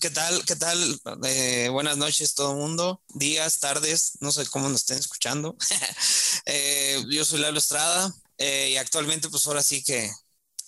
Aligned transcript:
¿Qué, 0.00 0.10
tal? 0.10 0.44
¿Qué 0.44 0.56
tal? 0.56 1.00
Eh, 1.24 1.70
buenas 1.70 1.96
noches 1.96 2.34
todo 2.34 2.54
mundo, 2.54 3.02
días, 3.14 3.60
tardes, 3.60 4.18
no 4.20 4.30
sé 4.30 4.44
cómo 4.46 4.68
nos 4.68 4.82
estén 4.82 4.98
escuchando. 4.98 5.56
Eh, 6.46 7.04
yo 7.10 7.24
soy 7.24 7.40
Lalo 7.40 7.58
Estrada 7.58 8.12
eh, 8.38 8.70
y 8.72 8.76
actualmente 8.76 9.28
pues 9.28 9.46
ahora 9.46 9.62
sí 9.62 9.82
que 9.84 10.10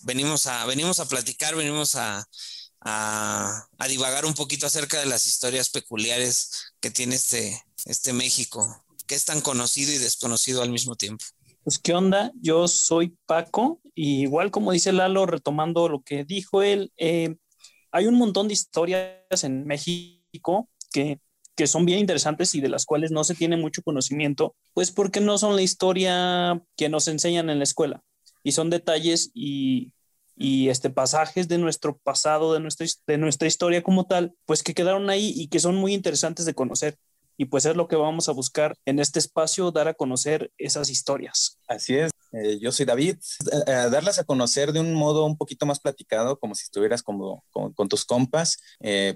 venimos 0.00 0.46
a, 0.46 0.66
venimos 0.66 1.00
a 1.00 1.08
platicar, 1.08 1.56
venimos 1.56 1.94
a, 1.94 2.26
a, 2.80 3.68
divagar 3.88 4.26
un 4.26 4.34
poquito 4.34 4.66
acerca 4.66 5.00
de 5.00 5.06
las 5.06 5.26
historias 5.26 5.70
peculiares 5.70 6.50
que 6.80 6.90
tiene 6.90 7.16
este, 7.16 7.62
este 7.86 8.12
México, 8.12 8.84
que 9.06 9.14
es 9.14 9.24
tan 9.24 9.40
conocido 9.40 9.92
y 9.92 9.98
desconocido 9.98 10.62
al 10.62 10.70
mismo 10.70 10.94
tiempo. 10.94 11.24
Pues 11.64 11.78
qué 11.78 11.94
onda, 11.94 12.32
yo 12.40 12.68
soy 12.68 13.16
Paco 13.26 13.80
y 13.94 14.22
igual 14.22 14.50
como 14.50 14.72
dice 14.72 14.92
Lalo, 14.92 15.26
retomando 15.26 15.88
lo 15.88 16.02
que 16.02 16.24
dijo 16.24 16.62
él, 16.62 16.92
eh, 16.96 17.36
hay 17.92 18.06
un 18.06 18.14
montón 18.14 18.48
de 18.48 18.54
historias 18.54 19.44
en 19.44 19.66
México 19.66 20.68
que, 20.92 21.20
que 21.54 21.66
son 21.66 21.84
bien 21.84 21.98
interesantes 21.98 22.54
y 22.54 22.60
de 22.60 22.68
las 22.68 22.86
cuales 22.86 23.10
no 23.10 23.22
se 23.22 23.34
tiene 23.34 23.56
mucho 23.56 23.82
conocimiento, 23.82 24.56
pues 24.74 24.90
porque 24.90 25.20
no 25.20 25.38
son 25.38 25.54
la 25.54 25.62
historia 25.62 26.62
que 26.76 26.88
nos 26.88 27.06
enseñan 27.08 27.50
en 27.50 27.58
la 27.58 27.64
escuela. 27.64 28.02
Y 28.42 28.52
son 28.52 28.70
detalles 28.70 29.30
y, 29.34 29.92
y 30.36 30.70
este 30.70 30.90
pasajes 30.90 31.48
de 31.48 31.58
nuestro 31.58 31.98
pasado, 31.98 32.54
de 32.54 32.60
nuestra, 32.60 32.86
de 33.06 33.18
nuestra 33.18 33.46
historia 33.46 33.82
como 33.82 34.06
tal, 34.06 34.34
pues 34.46 34.62
que 34.62 34.74
quedaron 34.74 35.10
ahí 35.10 35.32
y 35.36 35.48
que 35.48 35.60
son 35.60 35.76
muy 35.76 35.94
interesantes 35.94 36.46
de 36.46 36.54
conocer 36.54 36.96
y 37.42 37.46
pues 37.46 37.66
es 37.66 37.74
lo 37.74 37.88
que 37.88 37.96
vamos 37.96 38.28
a 38.28 38.32
buscar 38.32 38.76
en 38.86 39.00
este 39.00 39.18
espacio, 39.18 39.72
dar 39.72 39.88
a 39.88 39.94
conocer 39.94 40.52
esas 40.58 40.90
historias. 40.90 41.58
Así 41.66 41.96
es, 41.96 42.12
eh, 42.30 42.60
yo 42.60 42.70
soy 42.70 42.86
David, 42.86 43.16
eh, 43.16 43.56
eh, 43.66 43.72
darlas 43.90 44.20
a 44.20 44.24
conocer 44.24 44.72
de 44.72 44.78
un 44.78 44.94
modo 44.94 45.26
un 45.26 45.36
poquito 45.36 45.66
más 45.66 45.80
platicado, 45.80 46.38
como 46.38 46.54
si 46.54 46.62
estuvieras 46.62 47.02
como, 47.02 47.42
con 47.50 47.88
tus 47.88 48.04
compas. 48.04 48.58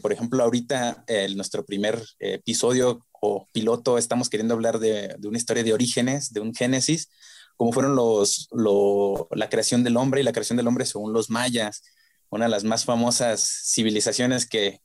por 0.02 0.12
ejemplo, 0.12 0.42
ahorita 0.42 1.04
nuestro 1.36 1.64
primer 1.64 2.02
episodio 2.18 3.06
o 3.12 3.46
piloto 3.52 3.96
estamos 3.96 4.28
queriendo 4.28 4.54
hablar 4.54 4.80
de, 4.80 5.14
de, 5.16 5.28
una 5.28 5.38
historia 5.38 5.62
de 5.62 5.72
orígenes, 5.72 6.32
de 6.32 6.40
un 6.40 6.52
génesis, 6.52 7.08
como 7.56 7.72
fueron 7.72 7.94
los, 7.94 8.48
lo, 8.50 9.28
la 9.30 9.48
creación 9.48 9.84
del 9.84 9.96
hombre 9.96 10.20
y 10.20 10.24
la 10.24 10.32
creación 10.32 10.56
del 10.56 10.66
hombre 10.66 10.84
según 10.84 11.12
los 11.12 11.30
mayas, 11.30 11.84
una 12.28 12.46
de 12.46 12.50
las 12.50 12.64
más 12.64 12.84
famosas 12.84 13.40
civilizaciones 13.72 14.48
que, 14.48 14.80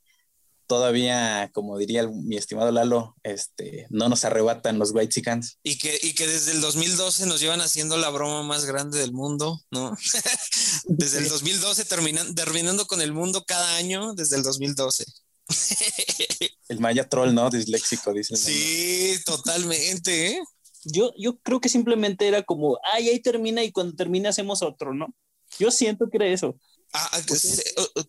todavía, 0.72 1.52
como 1.54 1.78
diría 1.78 2.08
mi 2.08 2.38
estimado 2.38 2.72
Lalo, 2.72 3.18
este, 3.24 3.88
no 3.90 4.08
nos 4.08 4.24
arrebatan 4.24 4.80
los 4.80 4.92
White 4.92 5.10
Chickens. 5.10 5.60
Y 5.64 5.78
que, 5.78 6.00
y 6.02 6.14
que 6.14 6.26
desde 6.26 6.54
el 6.54 6.62
2012 6.62 7.26
nos 7.26 7.42
llevan 7.42 7.60
haciendo 7.60 7.98
la 7.98 8.10
broma 8.10 8.42
más 8.44 8.64
grande 8.64 8.98
del 8.98 9.12
mundo, 9.12 9.60
¿no? 9.70 9.92
desde 10.86 11.18
el 11.18 11.28
2012 11.28 11.84
terminan, 11.84 12.36
terminando 12.36 12.88
con 12.88 13.02
el 13.02 13.12
mundo 13.12 13.44
cada 13.46 13.76
año, 13.76 14.14
desde 14.14 14.38
el 14.38 14.44
2012. 14.44 15.04
el 16.70 16.80
Maya 16.80 17.10
Troll, 17.10 17.34
¿no? 17.34 17.50
Disléxico, 17.50 18.14
dice. 18.14 18.38
Sí, 18.38 19.22
totalmente, 19.26 20.28
¿eh? 20.28 20.42
Yo, 20.86 21.12
yo 21.18 21.38
creo 21.40 21.60
que 21.60 21.68
simplemente 21.68 22.30
era 22.30 22.44
como, 22.44 22.80
ay, 22.94 23.10
ahí 23.10 23.20
termina 23.20 23.62
y 23.62 23.74
cuando 23.74 23.94
termina 23.94 24.30
hacemos 24.30 24.62
otro, 24.62 24.94
¿no? 24.94 25.14
Yo 25.60 25.70
siento 25.70 26.10
que 26.10 26.16
era 26.16 26.28
eso. 26.28 26.56
Ah, 26.94 27.10
ah 27.14 27.22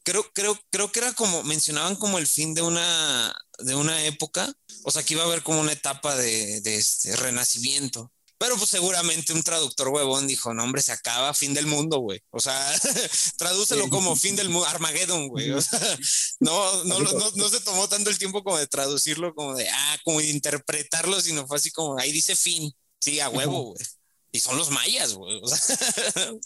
creo, 0.02 0.25
creo, 0.33 0.58
creo 0.70 0.92
que 0.92 1.00
era 1.00 1.12
como, 1.14 1.42
mencionaban 1.44 1.97
como 1.97 2.19
el 2.19 2.27
fin 2.27 2.55
de 2.55 2.62
una, 2.62 3.34
de 3.58 3.75
una 3.75 4.05
época, 4.05 4.52
o 4.84 4.91
sea, 4.91 5.02
que 5.02 5.14
iba 5.14 5.22
a 5.22 5.27
haber 5.27 5.42
como 5.42 5.61
una 5.61 5.72
etapa 5.72 6.16
de, 6.16 6.61
de 6.62 6.77
este 6.77 7.14
renacimiento. 7.16 8.12
Pero 8.42 8.56
pues 8.56 8.70
seguramente 8.70 9.33
un 9.33 9.44
traductor 9.44 9.86
huevón 9.86 10.27
dijo, 10.27 10.53
no 10.53 10.64
hombre, 10.64 10.83
se 10.83 10.91
acaba, 10.91 11.33
fin 11.33 11.55
del 11.55 11.66
mundo, 11.66 11.98
güey. 11.98 12.20
O 12.30 12.41
sea, 12.41 12.58
tradúcelo 13.38 13.88
como 13.88 14.16
fin 14.16 14.34
del 14.34 14.48
mundo, 14.48 14.66
Armageddon, 14.66 15.28
güey. 15.28 15.53
O 15.53 15.62
sea, 15.62 15.78
no, 16.41 16.83
no, 16.83 16.98
no, 16.98 17.30
no, 17.36 17.48
se 17.48 17.60
tomó 17.60 17.88
tanto 17.88 18.10
el 18.10 18.19
tiempo 18.19 18.42
como 18.42 18.58
de 18.58 18.66
traducirlo, 18.66 19.33
como 19.33 19.55
de, 19.55 19.69
ah, 19.69 19.97
como 20.03 20.19
de 20.19 20.28
interpretarlo, 20.30 21.20
sino 21.20 21.47
fue 21.47 21.58
así 21.58 21.70
como, 21.70 21.97
ahí 22.00 22.10
dice 22.10 22.34
fin. 22.34 22.75
Sí, 23.00 23.20
a 23.20 23.28
huevo, 23.28 23.62
güey. 23.62 23.86
Y 24.33 24.41
son 24.41 24.56
los 24.56 24.70
mayas, 24.70 25.14
güey. 25.14 25.41
O 25.41 25.47
sea, 25.47 25.76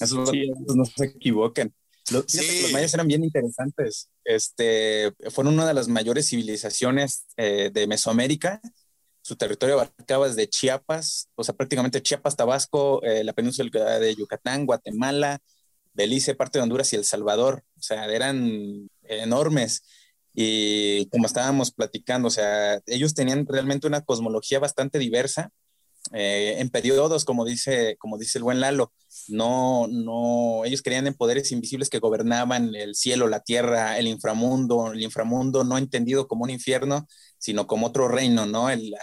Eso 0.00 0.24
no 0.74 0.84
se 0.84 1.04
equivoquen. 1.04 1.74
Los, 2.10 2.24
mayas 2.72 2.94
eran 2.94 3.08
bien 3.08 3.24
interesantes. 3.24 4.10
Este, 4.24 5.12
fueron 5.30 5.54
una 5.54 5.66
de 5.66 5.74
las 5.74 5.88
mayores 5.88 6.28
civilizaciones 6.28 7.26
eh, 7.36 7.70
de 7.72 7.86
Mesoamérica. 7.86 8.60
Su 9.22 9.34
territorio 9.34 9.74
abarcaba 9.74 10.28
desde 10.28 10.48
Chiapas, 10.48 11.28
o 11.34 11.42
sea, 11.42 11.56
prácticamente 11.56 12.00
Chiapas, 12.00 12.36
Tabasco, 12.36 13.02
eh, 13.02 13.24
la 13.24 13.32
península 13.32 13.98
de 13.98 14.14
Yucatán, 14.14 14.66
Guatemala, 14.66 15.40
Belice, 15.94 16.36
parte 16.36 16.58
de 16.58 16.62
Honduras 16.62 16.92
y 16.92 16.96
El 16.96 17.04
Salvador. 17.04 17.64
O 17.76 17.82
sea, 17.82 18.04
eran 18.06 18.88
enormes. 19.02 19.82
Y 20.32 21.06
como 21.06 21.26
estábamos 21.26 21.72
platicando, 21.72 22.28
o 22.28 22.30
sea, 22.30 22.80
ellos 22.86 23.14
tenían 23.14 23.46
realmente 23.46 23.88
una 23.88 24.02
cosmología 24.02 24.60
bastante 24.60 24.98
diversa 25.00 25.50
eh, 26.12 26.56
en 26.58 26.70
periodos, 26.70 27.24
como 27.24 27.44
dice, 27.44 27.96
como 27.98 28.18
dice 28.18 28.38
el 28.38 28.44
buen 28.44 28.60
Lalo, 28.60 28.92
no, 29.28 29.86
no, 29.88 30.64
ellos 30.64 30.82
creían 30.82 31.06
en 31.06 31.14
poderes 31.14 31.52
invisibles 31.52 31.90
que 31.90 31.98
gobernaban 31.98 32.74
el 32.74 32.94
cielo, 32.94 33.28
la 33.28 33.40
tierra, 33.40 33.98
el 33.98 34.06
inframundo, 34.06 34.92
el 34.92 35.02
inframundo 35.02 35.64
no 35.64 35.78
entendido 35.78 36.28
como 36.28 36.44
un 36.44 36.50
infierno, 36.50 37.06
sino 37.38 37.66
como 37.66 37.86
otro 37.86 38.08
reino, 38.08 38.46
¿no? 38.46 38.70
El, 38.70 38.94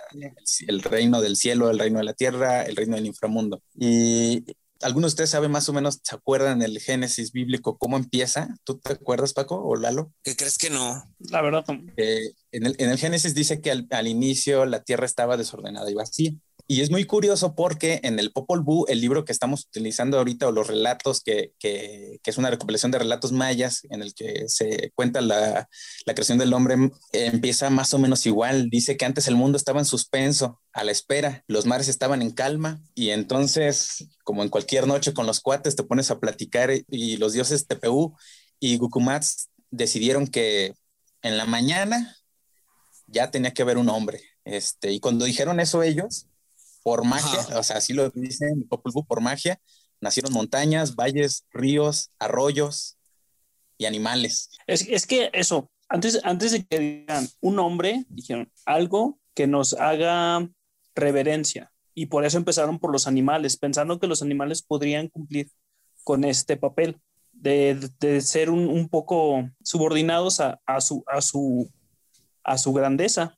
el, 0.67 0.81
reino 0.81 1.21
del 1.21 1.35
cielo, 1.35 1.69
el 1.69 1.79
reino 1.79 1.99
de 1.99 2.05
la 2.05 2.13
tierra, 2.13 2.63
el 2.63 2.75
reino 2.75 2.95
del 2.95 3.05
inframundo. 3.05 3.61
Y 3.75 4.43
algunos 4.81 5.11
de 5.11 5.13
ustedes 5.13 5.29
saben 5.29 5.51
más 5.51 5.69
o 5.69 5.73
menos, 5.73 5.99
¿se 6.03 6.15
acuerdan 6.15 6.61
el 6.61 6.79
Génesis 6.79 7.31
bíblico 7.31 7.77
cómo 7.77 7.97
empieza? 7.97 8.49
¿Tú 8.63 8.79
te 8.79 8.93
acuerdas, 8.93 9.33
Paco 9.33 9.55
o 9.63 9.75
Lalo? 9.75 10.11
¿Qué 10.23 10.35
crees 10.35 10.57
que 10.57 10.69
no? 10.69 11.03
La 11.19 11.41
verdad. 11.41 11.63
Eh, 11.97 12.33
en, 12.51 12.65
el, 12.65 12.75
en, 12.79 12.89
el, 12.89 12.97
Génesis 12.97 13.33
dice 13.33 13.61
que 13.61 13.71
al, 13.71 13.87
al 13.91 14.07
inicio 14.07 14.65
la 14.65 14.83
tierra 14.83 15.05
estaba 15.05 15.37
desordenada 15.37 15.89
y 15.89 15.93
vacía 15.93 16.33
y 16.73 16.81
es 16.81 16.89
muy 16.89 17.05
curioso 17.05 17.53
porque 17.53 17.99
en 18.01 18.17
el 18.17 18.31
Popol 18.31 18.61
Vuh, 18.61 18.85
el 18.87 18.99
libro 18.99 19.25
que 19.25 19.31
estamos 19.31 19.65
utilizando 19.65 20.17
ahorita, 20.17 20.47
o 20.47 20.51
los 20.51 20.65
relatos, 20.65 21.21
que, 21.21 21.53
que, 21.59 22.19
es 22.25 22.37
una 22.39 22.49
recopilación 22.49 22.91
de 22.91 22.97
relatos 22.97 23.31
mayas 23.31 23.81
en 23.91 24.01
el 24.01 24.15
que 24.15 24.45
se 24.47 24.91
cuenta 24.95 25.21
la, 25.21 25.69
la, 26.07 26.13
creación 26.15 26.39
del 26.39 26.51
hombre, 26.51 26.75
empieza 27.11 27.69
más 27.69 27.93
o 27.93 27.99
menos 27.99 28.25
igual. 28.25 28.71
Dice 28.71 28.97
que 28.97 29.05
antes 29.05 29.27
el 29.27 29.35
mundo 29.35 29.55
estaba 29.55 29.79
en 29.79 29.85
suspenso, 29.85 30.59
a 30.73 30.83
la 30.83 30.91
espera, 30.91 31.43
los 31.47 31.67
mares 31.67 31.89
estaban 31.89 32.23
en 32.23 32.31
calma, 32.31 32.81
y 32.95 33.11
entonces, 33.11 34.07
como 34.23 34.41
en 34.41 34.49
cualquier 34.49 34.87
noche 34.87 35.13
con 35.13 35.27
los 35.27 35.41
cuates, 35.41 35.75
te 35.75 35.83
pones 35.83 36.09
a 36.09 36.19
platicar 36.19 36.71
y 36.87 37.17
los 37.17 37.33
dioses 37.33 37.67
Tepeu 37.67 38.15
y 38.59 38.77
Gukumats 38.77 39.49
decidieron 39.69 40.25
que 40.25 40.73
en 41.21 41.37
la 41.37 41.45
mañana 41.45 42.17
ya 43.05 43.29
tenía 43.29 43.53
que 43.53 43.61
haber 43.61 43.77
un 43.77 43.89
hombre. 43.89 44.21
Este, 44.43 44.91
y 44.91 44.99
cuando 44.99 45.25
dijeron 45.25 45.59
eso 45.59 45.83
ellos, 45.83 46.27
por 46.83 47.05
magia, 47.05 47.57
o 47.57 47.63
sea, 47.63 47.77
así 47.77 47.93
lo 47.93 48.09
dicen 48.09 48.67
por 48.67 49.21
magia, 49.21 49.59
nacieron 50.01 50.33
montañas, 50.33 50.95
valles, 50.95 51.45
ríos, 51.51 52.11
arroyos 52.19 52.97
y 53.77 53.85
animales. 53.85 54.49
Es, 54.67 54.87
es 54.87 55.07
que 55.07 55.29
eso, 55.33 55.71
antes, 55.87 56.19
antes 56.23 56.51
de 56.51 56.65
que 56.65 56.79
digan 56.79 57.27
un 57.41 57.57
hombre, 57.59 58.05
dijeron 58.09 58.51
algo 58.65 59.17
que 59.33 59.47
nos 59.47 59.73
haga 59.73 60.47
reverencia. 60.93 61.71
Y 61.95 62.07
por 62.07 62.25
eso 62.25 62.37
empezaron 62.37 62.79
por 62.79 62.91
los 62.91 63.07
animales, 63.07 63.57
pensando 63.57 63.99
que 63.99 64.07
los 64.07 64.21
animales 64.21 64.61
podrían 64.61 65.07
cumplir 65.07 65.49
con 66.03 66.23
este 66.23 66.57
papel 66.57 66.99
de, 67.31 67.89
de 67.99 68.21
ser 68.21 68.49
un, 68.49 68.67
un, 68.67 68.89
poco 68.89 69.49
subordinados 69.63 70.39
a, 70.39 70.59
a, 70.65 70.81
su, 70.81 71.03
a, 71.07 71.21
su, 71.21 71.69
a 72.43 72.57
su 72.57 72.73
grandeza 72.73 73.37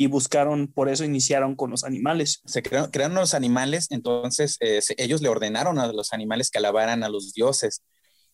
y 0.00 0.06
buscaron, 0.06 0.66
por 0.66 0.88
eso 0.88 1.04
iniciaron 1.04 1.54
con 1.54 1.70
los 1.70 1.84
animales. 1.84 2.40
Se 2.46 2.62
crearon, 2.62 2.90
crearon 2.90 3.16
los 3.16 3.34
animales, 3.34 3.88
entonces 3.90 4.56
eh, 4.60 4.80
ellos 4.96 5.20
le 5.20 5.28
ordenaron 5.28 5.78
a 5.78 5.92
los 5.92 6.14
animales 6.14 6.50
que 6.50 6.56
alabaran 6.56 7.02
a 7.02 7.10
los 7.10 7.34
dioses. 7.34 7.82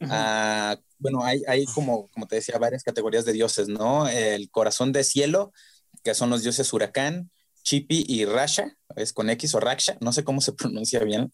Ah, 0.02 0.76
bueno, 1.00 1.24
hay, 1.24 1.42
hay 1.48 1.64
como, 1.64 2.06
como 2.10 2.28
te 2.28 2.36
decía, 2.36 2.56
varias 2.58 2.84
categorías 2.84 3.24
de 3.24 3.32
dioses, 3.32 3.66
¿no? 3.66 4.06
El 4.06 4.48
corazón 4.48 4.92
de 4.92 5.02
cielo, 5.02 5.52
que 6.04 6.14
son 6.14 6.30
los 6.30 6.44
dioses 6.44 6.72
huracán, 6.72 7.32
Chipi 7.64 8.04
y 8.06 8.26
Rasha, 8.26 8.76
es 8.94 9.12
con 9.12 9.28
X 9.28 9.56
o 9.56 9.58
Raksha, 9.58 9.96
no 10.00 10.12
sé 10.12 10.22
cómo 10.22 10.40
se 10.40 10.52
pronuncia 10.52 11.00
bien. 11.00 11.32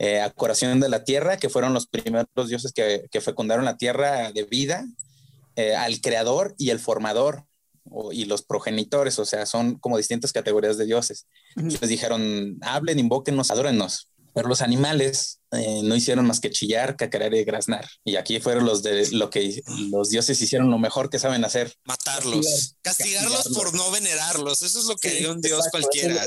Eh, 0.00 0.20
a 0.20 0.30
corazón 0.30 0.80
de 0.80 0.88
la 0.88 1.04
tierra, 1.04 1.36
que 1.36 1.50
fueron 1.50 1.72
los 1.72 1.86
primeros 1.86 2.26
dioses 2.48 2.72
que, 2.72 3.06
que 3.12 3.20
fecundaron 3.20 3.64
la 3.64 3.76
tierra 3.76 4.32
de 4.32 4.42
vida, 4.42 4.84
eh, 5.54 5.76
al 5.76 6.00
creador 6.00 6.56
y 6.58 6.70
el 6.70 6.80
formador, 6.80 7.47
y 8.12 8.24
los 8.24 8.42
progenitores, 8.42 9.18
o 9.18 9.24
sea, 9.24 9.46
son 9.46 9.78
como 9.78 9.96
distintas 9.96 10.32
categorías 10.32 10.78
de 10.78 10.86
dioses. 10.86 11.26
Les 11.56 11.88
dijeron, 11.88 12.58
hablen, 12.62 12.98
invóquenos, 12.98 13.50
adórennos. 13.50 14.10
pero 14.34 14.48
los 14.48 14.62
animales 14.62 15.38
eh, 15.50 15.80
no 15.82 15.96
hicieron 15.96 16.26
más 16.26 16.40
que 16.40 16.50
chillar, 16.50 16.96
cacarear 16.96 17.32
y 17.34 17.44
graznar. 17.44 17.88
Y 18.04 18.16
aquí 18.16 18.38
fueron 18.38 18.66
los 18.66 18.82
de 18.82 19.10
lo 19.12 19.30
que 19.30 19.62
los 19.90 20.10
dioses 20.10 20.40
hicieron 20.42 20.70
lo 20.70 20.78
mejor 20.78 21.08
que 21.08 21.18
saben 21.18 21.44
hacer. 21.44 21.74
Matarlos, 21.84 22.76
castigarlos, 22.82 23.48
por 23.54 23.74
no 23.74 23.90
venerarlos. 23.90 24.62
Eso 24.62 24.78
es 24.78 24.84
lo 24.84 24.96
que 24.96 25.08
haría 25.08 25.32
un 25.32 25.40
dios 25.40 25.64
cualquiera. 25.70 26.22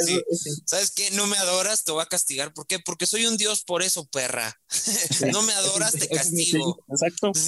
¿Sabes 0.65 0.91
qué? 0.91 1.11
No 1.11 1.27
me 1.27 1.37
adoras, 1.37 1.83
te 1.83 1.91
voy 1.91 2.01
a 2.01 2.07
castigar. 2.07 2.51
¿Por 2.53 2.65
qué? 2.65 2.79
Porque 2.79 3.05
soy 3.05 3.27
un 3.27 3.37
dios 3.37 3.63
por 3.63 3.83
eso, 3.83 4.05
perra. 4.05 4.59
no 5.31 5.43
me 5.43 5.53
adoras, 5.53 5.91
te 5.93 6.07
castigo. 6.07 6.83
Exacto. 6.89 7.31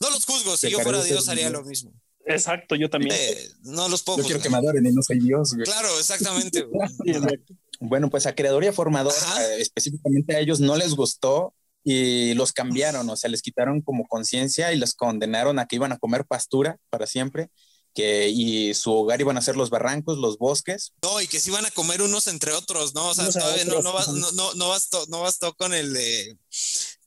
No 0.00 0.10
los 0.10 0.24
juzgo. 0.24 0.56
Si 0.56 0.70
yo 0.70 0.80
fuera 0.80 1.02
dios, 1.02 1.28
haría 1.28 1.50
lo 1.50 1.62
mismo. 1.62 1.92
Exacto, 2.26 2.74
yo 2.74 2.88
también. 2.90 3.14
Eh, 3.18 3.48
no 3.62 3.88
los 3.88 4.02
puedo. 4.02 4.18
Yo 4.18 4.24
quiero 4.24 4.40
que 4.40 4.50
me 4.50 4.58
adoren 4.58 4.84
y 4.86 4.92
no 4.92 5.02
soy 5.02 5.20
Dios. 5.20 5.54
Claro, 5.64 5.88
exactamente. 5.98 6.66
bueno, 7.80 8.10
pues 8.10 8.26
a 8.26 8.34
creador 8.34 8.64
y 8.64 8.68
a 8.68 8.72
formador, 8.72 9.12
eh, 9.12 9.60
específicamente 9.60 10.36
a 10.36 10.40
ellos 10.40 10.60
no 10.60 10.76
les 10.76 10.94
gustó 10.94 11.54
y 11.82 12.34
los 12.34 12.52
cambiaron, 12.52 13.08
o 13.08 13.16
sea, 13.16 13.30
les 13.30 13.40
quitaron 13.40 13.80
como 13.80 14.06
conciencia 14.06 14.72
y 14.72 14.76
les 14.76 14.94
condenaron 14.94 15.58
a 15.58 15.66
que 15.66 15.76
iban 15.76 15.92
a 15.92 15.98
comer 15.98 16.26
pastura 16.26 16.76
para 16.90 17.06
siempre. 17.06 17.50
Que, 17.92 18.28
y 18.28 18.72
su 18.74 18.92
hogar 18.92 19.20
iban 19.20 19.36
a 19.36 19.42
ser 19.42 19.56
los 19.56 19.68
barrancos, 19.68 20.16
los 20.16 20.38
bosques. 20.38 20.92
No, 21.02 21.20
y 21.20 21.26
que 21.26 21.40
se 21.40 21.50
iban 21.50 21.66
a 21.66 21.72
comer 21.72 22.02
unos 22.02 22.28
entre 22.28 22.52
otros, 22.52 22.94
¿no? 22.94 23.08
O 23.08 23.14
sea, 23.14 23.28
todavía 23.28 23.64
no, 23.64 23.82
no, 23.82 23.92
no, 24.32 24.54
no, 24.54 24.68
bastó, 24.68 25.04
no 25.08 25.22
bastó 25.22 25.54
con 25.54 25.74
el 25.74 25.92
de, 25.92 26.38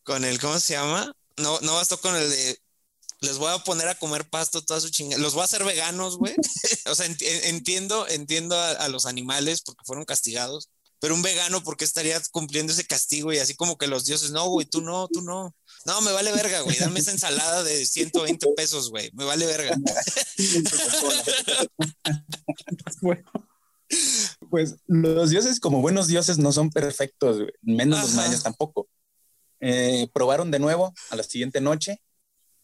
con 0.04 0.25
el, 0.25 0.42
¿cómo 0.42 0.60
se 0.60 0.74
llama? 0.74 1.15
No, 1.38 1.57
no 1.62 1.75
bastó 1.75 2.01
con 2.01 2.13
el 2.18 2.30
de 2.30 2.57
les 3.24 3.38
voy 3.38 3.52
a 3.52 3.58
poner 3.60 3.88
a 3.88 3.96
comer 3.96 4.30
pasto 4.30 4.62
toda 4.62 4.81
su 4.81 4.90
chingada. 4.90 5.22
Los 5.22 5.34
voy 5.34 5.42
a 5.42 5.46
hacer 5.46 5.64
veganos, 5.64 6.18
güey. 6.18 6.36
o 6.86 6.96
sea, 6.96 7.06
entiendo, 7.06 8.08
entiendo 8.08 8.60
a, 8.60 8.88
los 8.90 9.06
animales 9.06 9.62
porque 9.62 9.84
fueron 9.86 10.06
castigados, 10.06 10.70
pero 11.00 11.16
un 11.16 11.22
vegano, 11.22 11.64
¿por 11.64 11.78
qué 11.78 11.86
estaría 11.86 12.22
cumpliendo 12.31 12.74
ese 12.74 12.86
castigo? 12.86 13.34
Y 13.34 13.40
así 13.40 13.56
como 13.56 13.78
que 13.78 13.88
los 13.88 14.06
dioses, 14.06 14.31
no, 14.31 14.48
güey, 14.50 14.66
tú 14.66 14.81
no, 14.81 15.08
tú 15.08 15.22
no. 15.22 15.56
No, 15.86 16.02
me 16.02 16.12
vale 16.12 16.31
verga, 16.31 16.62
güey. 16.62 16.78
Dame 16.78 17.00
esa 17.00 17.12
ensalada 17.12 17.64
de 17.64 17.86
120 17.86 18.48
pesos, 18.56 18.90
güey. 18.90 19.10
Me 19.14 19.25
vale 19.25 19.46
verga. 19.46 19.78
pues 24.50 24.75
los 24.88 25.30
dioses, 25.30 25.60
como 25.60 25.81
buenos 25.81 26.08
dioses, 26.08 26.38
no 26.38 26.52
son 26.52 26.70
perfectos, 26.70 27.48
menos 27.62 28.02
los 28.02 28.14
mayas 28.14 28.44
tampoco. 28.44 28.88
Eh, 29.60 30.08
probaron 30.14 30.52
de 30.52 30.60
nuevo 30.60 30.94
a 31.10 31.16
la 31.16 31.24
siguiente 31.24 31.62
noche 31.62 32.02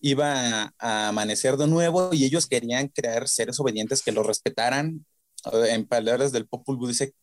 iba 0.01 0.73
a 0.77 1.07
amanecer 1.09 1.57
de 1.57 1.67
nuevo 1.67 2.13
y 2.13 2.25
ellos 2.25 2.47
querían 2.47 2.87
crear 2.87 3.27
seres 3.27 3.59
obedientes 3.59 4.01
que 4.01 4.11
los 4.11 4.25
respetaran. 4.25 5.05
En 5.53 5.85
palabras 5.85 6.31
del 6.31 6.47
Popul 6.47 6.87
dice, 6.87 7.13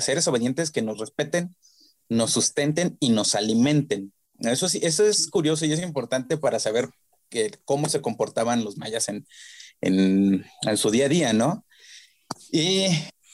seres 0.00 0.26
obedientes 0.28 0.70
que 0.70 0.82
nos 0.82 0.98
respeten, 0.98 1.54
nos 2.08 2.32
sustenten 2.32 2.96
y 3.00 3.10
nos 3.10 3.34
alimenten. 3.34 4.12
Eso, 4.40 4.68
sí, 4.68 4.80
eso 4.82 5.06
es 5.06 5.28
curioso 5.28 5.64
y 5.64 5.72
es 5.72 5.82
importante 5.82 6.36
para 6.36 6.58
saber 6.58 6.90
que, 7.28 7.58
cómo 7.64 7.88
se 7.88 8.00
comportaban 8.00 8.64
los 8.64 8.76
mayas 8.76 9.08
en, 9.08 9.26
en, 9.80 10.44
en 10.62 10.76
su 10.76 10.90
día 10.90 11.06
a 11.06 11.08
día, 11.08 11.32
¿no? 11.32 11.64
Y 12.50 12.86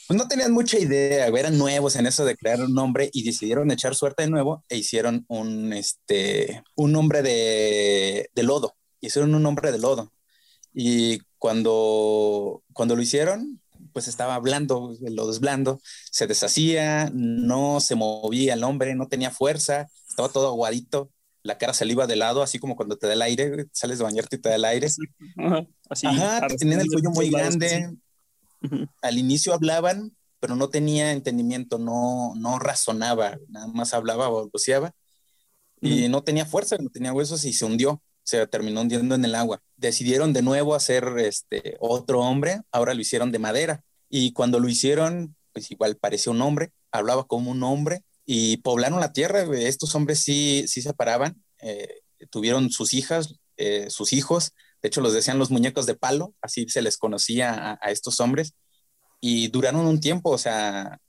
pues 0.08 0.16
no 0.16 0.26
tenían 0.26 0.52
mucha 0.52 0.78
idea, 0.78 1.26
eran 1.26 1.58
nuevos 1.58 1.94
en 1.96 2.06
eso 2.06 2.24
de 2.24 2.34
crear 2.34 2.62
un 2.62 2.72
nombre 2.72 3.10
y 3.12 3.24
decidieron 3.24 3.70
echar 3.70 3.94
suerte 3.94 4.22
de 4.22 4.30
nuevo 4.30 4.64
e 4.70 4.78
hicieron 4.78 5.26
un, 5.28 5.74
este, 5.74 6.62
un 6.76 6.92
nombre 6.92 7.20
de, 7.20 8.30
de 8.34 8.42
lodo, 8.42 8.74
hicieron 9.02 9.34
un 9.34 9.42
nombre 9.42 9.70
de 9.70 9.78
lodo. 9.78 10.10
Y 10.72 11.18
cuando, 11.36 12.62
cuando 12.72 12.96
lo 12.96 13.02
hicieron, 13.02 13.60
pues 13.92 14.08
estaba 14.08 14.38
blando, 14.38 14.96
el 15.04 15.14
lodo 15.14 15.30
es 15.30 15.40
blando, 15.40 15.78
se 16.10 16.26
deshacía, 16.26 17.10
no 17.12 17.80
se 17.80 17.94
movía 17.94 18.54
el 18.54 18.64
hombre, 18.64 18.94
no 18.94 19.08
tenía 19.08 19.30
fuerza, 19.30 19.88
estaba 20.08 20.30
todo 20.30 20.48
aguadito, 20.48 21.10
la 21.42 21.58
cara 21.58 21.74
iba 21.84 22.06
de 22.06 22.16
lado, 22.16 22.42
así 22.42 22.58
como 22.58 22.76
cuando 22.76 22.96
te 22.96 23.08
da 23.08 23.12
el 23.12 23.22
aire, 23.22 23.66
sales 23.72 23.98
de 23.98 24.04
bañarte 24.04 24.36
y 24.36 24.38
te 24.38 24.48
da 24.48 24.54
el 24.54 24.64
aire. 24.64 24.88
Así, 25.90 26.06
Ajá, 26.06 26.46
tenían 26.58 26.80
el 26.80 26.88
cuello 26.88 27.10
muy 27.10 27.28
grande, 27.28 27.90
al 29.02 29.18
inicio 29.18 29.54
hablaban, 29.54 30.16
pero 30.40 30.56
no 30.56 30.68
tenía 30.68 31.12
entendimiento, 31.12 31.78
no, 31.78 32.34
no 32.36 32.58
razonaba, 32.58 33.38
nada 33.48 33.66
más 33.68 33.94
hablaba, 33.94 34.28
balbuceaba 34.28 34.94
y 35.80 36.08
no 36.08 36.22
tenía 36.22 36.46
fuerza, 36.46 36.76
no 36.78 36.90
tenía 36.90 37.12
huesos 37.12 37.44
y 37.44 37.52
se 37.52 37.64
hundió, 37.64 38.02
se 38.22 38.46
terminó 38.46 38.80
hundiendo 38.80 39.14
en 39.14 39.24
el 39.24 39.34
agua. 39.34 39.62
Decidieron 39.76 40.32
de 40.32 40.42
nuevo 40.42 40.74
hacer 40.74 41.14
este 41.18 41.76
otro 41.80 42.20
hombre, 42.20 42.60
ahora 42.72 42.94
lo 42.94 43.00
hicieron 43.00 43.32
de 43.32 43.38
madera 43.38 43.84
y 44.08 44.32
cuando 44.32 44.60
lo 44.60 44.68
hicieron, 44.68 45.36
pues 45.52 45.70
igual 45.70 45.96
parecía 45.96 46.32
un 46.32 46.42
hombre, 46.42 46.72
hablaba 46.90 47.26
como 47.26 47.50
un 47.50 47.62
hombre 47.62 48.02
y 48.26 48.58
poblaron 48.58 49.00
la 49.00 49.12
tierra. 49.12 49.42
Estos 49.56 49.94
hombres 49.94 50.20
sí, 50.20 50.64
sí 50.66 50.82
se 50.82 50.94
paraban, 50.94 51.42
eh, 51.60 52.02
tuvieron 52.30 52.70
sus 52.70 52.94
hijas, 52.94 53.36
eh, 53.56 53.86
sus 53.90 54.12
hijos, 54.12 54.52
de 54.82 54.88
hecho, 54.88 55.00
los 55.00 55.12
decían 55.12 55.38
los 55.38 55.50
muñecos 55.50 55.86
de 55.86 55.94
palo, 55.94 56.34
así 56.40 56.68
se 56.68 56.82
les 56.82 56.96
conocía 56.96 57.78
a, 57.80 57.90
estos 57.90 58.20
hombres, 58.20 58.54
y 59.20 59.48
duraron 59.48 59.86
un 59.86 60.00
tiempo, 60.00 60.30
o 60.30 60.38
sea, 60.38 61.00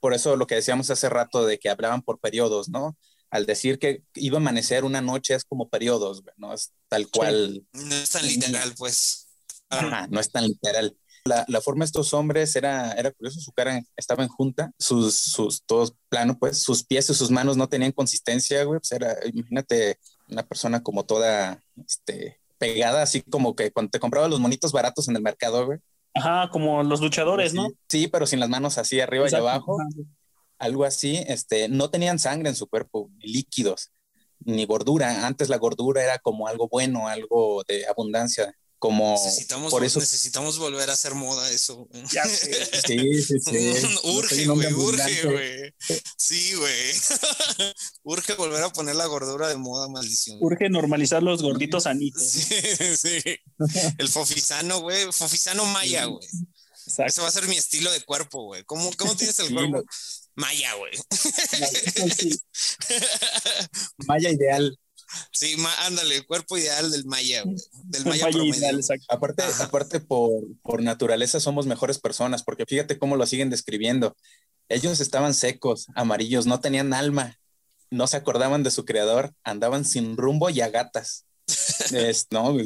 por 0.00 0.14
eso 0.14 0.36
lo 0.36 0.46
que 0.46 0.54
decíamos 0.54 0.90
hace 0.90 1.08
rato 1.08 1.44
de 1.44 1.58
que 1.58 1.68
hablaban 1.68 2.02
por 2.02 2.18
periodos, 2.18 2.68
¿no? 2.68 2.96
Al 3.30 3.44
decir 3.44 3.78
que 3.78 4.02
iba 4.14 4.38
a 4.38 4.40
amanecer 4.40 4.84
una 4.84 5.02
noche 5.02 5.34
es 5.34 5.44
como 5.44 5.68
periodos, 5.68 6.22
¿no? 6.36 6.54
Es 6.54 6.72
tal 6.88 7.08
cual. 7.10 7.66
No 7.72 7.94
es 7.94 8.10
tan 8.10 8.26
literal, 8.26 8.74
pues. 8.78 9.26
Ajá, 9.68 10.06
no 10.08 10.20
es 10.20 10.30
tan 10.30 10.46
literal. 10.46 10.96
La, 11.24 11.44
la, 11.48 11.60
forma 11.60 11.84
de 11.84 11.86
estos 11.86 12.14
hombres 12.14 12.54
era, 12.54 12.92
era 12.92 13.10
curioso, 13.10 13.40
su 13.40 13.50
cara 13.52 13.82
estaba 13.96 14.22
en 14.22 14.28
junta, 14.28 14.70
sus, 14.78 15.16
sus, 15.16 15.64
todos 15.64 15.92
plano, 16.08 16.38
pues, 16.38 16.58
sus 16.58 16.84
pies 16.84 17.10
y 17.10 17.14
sus 17.14 17.32
manos 17.32 17.56
no 17.56 17.68
tenían 17.68 17.90
consistencia, 17.90 18.62
güey, 18.62 18.78
pues 18.78 18.92
era, 18.92 19.16
imagínate 19.26 19.98
una 20.28 20.46
persona 20.46 20.84
como 20.84 21.04
toda, 21.04 21.60
este, 21.84 22.38
pegada, 22.58 23.02
así 23.02 23.22
como 23.22 23.54
que 23.54 23.70
cuando 23.70 23.90
te 23.90 24.00
compraba 24.00 24.28
los 24.28 24.40
monitos 24.40 24.72
baratos 24.72 25.08
en 25.08 25.16
el 25.16 25.22
mercado, 25.22 25.66
güey. 25.66 25.78
Ajá, 26.14 26.48
como 26.50 26.82
los 26.82 27.00
luchadores, 27.00 27.52
¿no? 27.52 27.68
Sí, 27.88 28.08
pero 28.08 28.26
sin 28.26 28.40
las 28.40 28.48
manos 28.48 28.78
así 28.78 29.00
arriba 29.00 29.26
y 29.30 29.34
abajo. 29.34 29.76
Algo 30.58 30.84
así, 30.84 31.22
este, 31.26 31.68
no 31.68 31.90
tenían 31.90 32.18
sangre 32.18 32.48
en 32.48 32.56
su 32.56 32.66
cuerpo, 32.66 33.10
ni 33.18 33.32
líquidos, 33.32 33.92
ni 34.40 34.64
gordura. 34.64 35.26
Antes 35.26 35.50
la 35.50 35.58
gordura 35.58 36.02
era 36.02 36.18
como 36.18 36.48
algo 36.48 36.68
bueno, 36.68 37.08
algo 37.08 37.62
de 37.68 37.86
abundancia 37.86 38.54
como 38.78 39.12
necesitamos, 39.12 39.70
por 39.70 39.84
eso 39.84 40.00
necesitamos 40.00 40.58
volver 40.58 40.90
a 40.90 40.92
hacer 40.92 41.14
moda 41.14 41.50
eso. 41.50 41.88
Sí, 42.86 43.22
sí, 43.22 43.40
sí. 43.44 43.98
urge, 44.04 44.46
güey, 44.46 44.72
urge, 44.72 45.22
güey. 45.26 45.74
Sí, 46.16 46.54
güey. 46.54 46.92
urge 48.04 48.34
volver 48.34 48.62
a 48.62 48.70
poner 48.70 48.96
la 48.96 49.06
gordura 49.06 49.48
de 49.48 49.56
moda, 49.56 49.88
maldición. 49.88 50.38
Urge 50.40 50.68
normalizar 50.68 51.22
los 51.22 51.42
gorditos 51.42 51.84
sanitos. 51.84 52.22
Sí, 52.22 52.44
sí. 52.96 53.22
El 53.98 54.08
fofisano, 54.08 54.80
güey, 54.80 55.10
fofisano 55.12 55.64
maya, 55.66 56.04
güey. 56.04 56.28
Eso 56.86 57.22
va 57.22 57.28
a 57.28 57.32
ser 57.32 57.48
mi 57.48 57.56
estilo 57.56 57.90
de 57.90 58.00
cuerpo, 58.02 58.44
güey. 58.44 58.62
¿Cómo, 58.64 58.90
¿Cómo 58.96 59.16
tienes 59.16 59.38
el 59.40 59.52
cuerpo? 59.52 59.82
Maya, 60.36 60.74
güey. 60.74 60.92
Maya 64.06 64.30
ideal. 64.30 64.78
Sí, 65.30 65.56
ándale, 65.84 66.16
el 66.16 66.26
cuerpo 66.26 66.56
ideal 66.56 66.90
del 66.90 67.04
maya, 67.06 67.44
Del 67.84 68.04
maya, 68.04 68.28
promedio. 68.30 68.80
aparte, 69.08 69.42
aparte 69.60 70.00
por, 70.00 70.30
por 70.62 70.82
naturaleza 70.82 71.40
somos 71.40 71.66
mejores 71.66 71.98
personas, 71.98 72.42
porque 72.42 72.66
fíjate 72.66 72.98
cómo 72.98 73.16
lo 73.16 73.26
siguen 73.26 73.50
describiendo. 73.50 74.16
Ellos 74.68 75.00
estaban 75.00 75.34
secos, 75.34 75.86
amarillos, 75.94 76.46
no 76.46 76.60
tenían 76.60 76.92
alma, 76.92 77.38
no 77.90 78.06
se 78.06 78.16
acordaban 78.16 78.62
de 78.62 78.70
su 78.70 78.84
creador, 78.84 79.32
andaban 79.44 79.84
sin 79.84 80.16
rumbo 80.16 80.50
y 80.50 80.60
a 80.60 80.68
gatas. 80.68 81.24
no, 82.30 82.56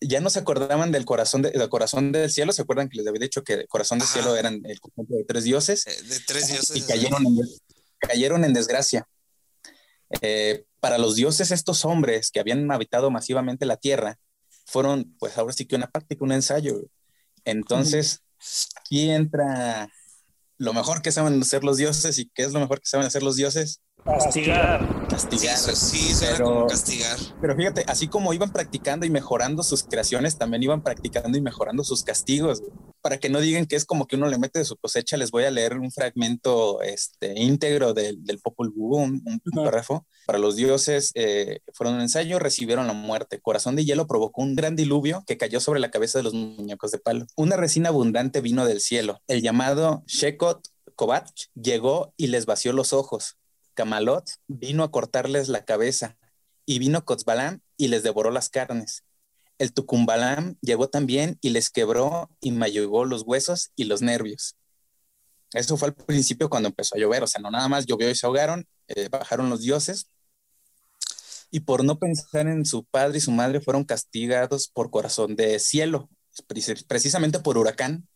ya 0.00 0.20
no 0.20 0.30
se 0.30 0.38
acordaban 0.38 0.92
del 0.92 1.04
corazón, 1.04 1.42
del 1.42 1.68
corazón 1.68 2.12
del 2.12 2.30
cielo. 2.30 2.52
¿Se 2.52 2.62
acuerdan 2.62 2.88
que 2.88 2.98
les 2.98 3.06
había 3.06 3.20
dicho 3.20 3.42
que 3.42 3.54
el 3.54 3.68
corazón 3.68 3.98
del 3.98 4.08
cielo 4.08 4.36
eran 4.36 4.60
el 4.64 4.80
conjunto 4.80 5.14
de 5.14 5.24
tres 5.24 5.44
dioses? 5.44 5.86
Eh, 5.86 6.02
de 6.02 6.20
tres 6.20 6.48
dioses. 6.48 6.76
Y 6.76 6.82
cayeron 6.82 7.26
en, 7.26 7.38
cayeron 7.98 8.44
en 8.44 8.52
desgracia. 8.52 9.06
Eh, 10.20 10.64
para 10.80 10.98
los 10.98 11.16
dioses 11.16 11.50
estos 11.50 11.84
hombres 11.84 12.30
que 12.30 12.40
habían 12.40 12.70
habitado 12.70 13.10
masivamente 13.10 13.66
la 13.66 13.76
tierra 13.76 14.18
fueron, 14.64 15.14
pues 15.18 15.36
ahora 15.38 15.52
sí 15.52 15.66
que 15.66 15.76
una 15.76 15.90
práctica, 15.90 16.24
un 16.24 16.32
ensayo. 16.32 16.82
Entonces, 17.44 18.22
aquí 18.76 19.10
entra 19.10 19.88
lo 20.58 20.72
mejor 20.72 21.02
que 21.02 21.12
saben 21.12 21.40
hacer 21.40 21.64
los 21.64 21.76
dioses 21.76 22.18
y 22.18 22.30
qué 22.34 22.42
es 22.42 22.52
lo 22.52 22.60
mejor 22.60 22.80
que 22.80 22.86
saben 22.86 23.06
hacer 23.06 23.22
los 23.22 23.36
dioses. 23.36 23.80
Castigar. 24.06 25.08
Castigar. 25.08 25.56
Sí, 25.58 26.14
sí 26.14 26.24
pero, 26.30 26.66
castigar. 26.68 27.18
Pero 27.40 27.56
fíjate, 27.56 27.84
así 27.88 28.06
como 28.06 28.32
iban 28.32 28.52
practicando 28.52 29.04
y 29.04 29.10
mejorando 29.10 29.64
sus 29.64 29.82
creaciones, 29.82 30.38
también 30.38 30.62
iban 30.62 30.82
practicando 30.82 31.36
y 31.36 31.40
mejorando 31.40 31.82
sus 31.82 32.04
castigos. 32.04 32.62
Para 33.02 33.18
que 33.18 33.28
no 33.28 33.40
digan 33.40 33.66
que 33.66 33.74
es 33.74 33.84
como 33.84 34.06
que 34.06 34.14
uno 34.14 34.28
le 34.28 34.38
mete 34.38 34.60
de 34.60 34.64
su 34.64 34.76
cosecha, 34.76 35.16
les 35.16 35.32
voy 35.32 35.44
a 35.44 35.50
leer 35.50 35.76
un 35.76 35.90
fragmento 35.90 36.82
este, 36.82 37.38
íntegro 37.40 37.94
del, 37.94 38.24
del 38.24 38.38
Popol 38.38 38.70
Vuh, 38.70 38.98
un, 38.98 39.22
párrafo. 39.52 40.06
Para 40.24 40.38
los 40.38 40.54
dioses 40.54 41.10
eh, 41.14 41.60
fueron 41.72 41.96
un 41.96 42.02
ensayo, 42.02 42.38
recibieron 42.38 42.86
la 42.86 42.92
muerte. 42.92 43.40
Corazón 43.40 43.74
de 43.74 43.84
hielo 43.84 44.06
provocó 44.06 44.42
un 44.42 44.54
gran 44.54 44.76
diluvio 44.76 45.24
que 45.26 45.36
cayó 45.36 45.58
sobre 45.58 45.80
la 45.80 45.90
cabeza 45.90 46.20
de 46.20 46.24
los 46.24 46.34
muñecos 46.34 46.92
de 46.92 46.98
palo. 46.98 47.26
Una 47.36 47.56
resina 47.56 47.88
abundante 47.88 48.40
vino 48.40 48.64
del 48.64 48.80
cielo. 48.80 49.20
El 49.26 49.42
llamado 49.42 50.04
Shekot 50.06 50.68
Kovac 50.94 51.28
llegó 51.54 52.14
y 52.16 52.28
les 52.28 52.46
vació 52.46 52.72
los 52.72 52.92
ojos 52.92 53.36
Camalot 53.76 54.28
vino 54.48 54.82
a 54.82 54.90
cortarles 54.90 55.48
la 55.48 55.64
cabeza 55.64 56.16
y 56.64 56.80
vino 56.80 57.04
Cotzbalam 57.04 57.60
y 57.76 57.86
les 57.88 58.02
devoró 58.02 58.32
las 58.32 58.48
carnes. 58.48 59.04
El 59.58 59.72
Tucumbalam 59.72 60.56
llegó 60.60 60.88
también 60.88 61.38
y 61.40 61.50
les 61.50 61.70
quebró 61.70 62.28
y 62.40 62.50
mayugó 62.50 63.04
los 63.04 63.22
huesos 63.22 63.70
y 63.76 63.84
los 63.84 64.02
nervios. 64.02 64.56
Eso 65.52 65.76
fue 65.76 65.88
al 65.88 65.94
principio 65.94 66.50
cuando 66.50 66.68
empezó 66.68 66.96
a 66.96 66.98
llover, 66.98 67.22
o 67.22 67.26
sea, 67.28 67.40
no 67.40 67.52
nada 67.52 67.68
más 67.68 67.86
llovió 67.86 68.10
y 68.10 68.16
se 68.16 68.26
ahogaron, 68.26 68.66
eh, 68.88 69.08
bajaron 69.08 69.48
los 69.48 69.60
dioses 69.60 70.08
y 71.50 71.60
por 71.60 71.84
no 71.84 71.98
pensar 71.98 72.48
en 72.48 72.64
su 72.66 72.84
padre 72.84 73.18
y 73.18 73.20
su 73.20 73.30
madre 73.30 73.60
fueron 73.60 73.84
castigados 73.84 74.68
por 74.68 74.90
corazón 74.90 75.36
de 75.36 75.58
cielo, 75.58 76.10
precisamente 76.88 77.38
por 77.40 77.58
huracán. 77.58 78.08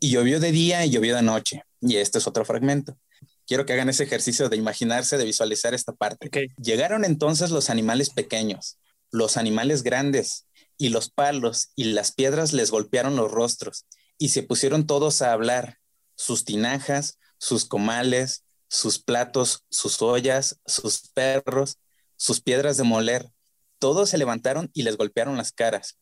Y 0.00 0.10
llovió 0.10 0.40
de 0.40 0.50
día 0.50 0.84
y 0.84 0.90
llovió 0.90 1.14
de 1.16 1.22
noche. 1.22 1.62
Y 1.80 1.96
este 1.96 2.18
es 2.18 2.26
otro 2.26 2.44
fragmento. 2.44 2.98
Quiero 3.46 3.66
que 3.66 3.72
hagan 3.74 3.88
ese 3.88 4.04
ejercicio 4.04 4.48
de 4.48 4.56
imaginarse, 4.56 5.18
de 5.18 5.24
visualizar 5.24 5.74
esta 5.74 5.92
parte. 5.92 6.30
Llegaron 6.56 7.04
entonces 7.04 7.50
los 7.50 7.70
animales 7.70 8.10
pequeños, 8.10 8.78
los 9.10 9.36
animales 9.36 9.82
grandes, 9.82 10.46
y 10.76 10.88
los 10.88 11.10
palos 11.10 11.70
y 11.76 11.84
las 11.84 12.12
piedras 12.12 12.52
les 12.52 12.70
golpearon 12.70 13.16
los 13.16 13.30
rostros, 13.30 13.86
y 14.18 14.30
se 14.30 14.42
pusieron 14.42 14.86
todos 14.86 15.22
a 15.22 15.32
hablar, 15.32 15.78
sus 16.16 16.44
tinajas, 16.44 17.18
sus 17.38 17.64
comales, 17.64 18.44
sus 18.68 18.98
platos, 18.98 19.64
sus 19.70 20.02
ollas, 20.02 20.60
sus 20.66 21.10
perros, 21.10 21.78
sus 22.16 22.40
piedras 22.40 22.76
de 22.76 22.84
moler. 22.84 23.30
Todos 23.78 24.10
se 24.10 24.18
levantaron 24.18 24.70
y 24.72 24.82
les 24.82 24.96
golpearon 24.96 25.36
las 25.36 25.52
caras. 25.52 25.98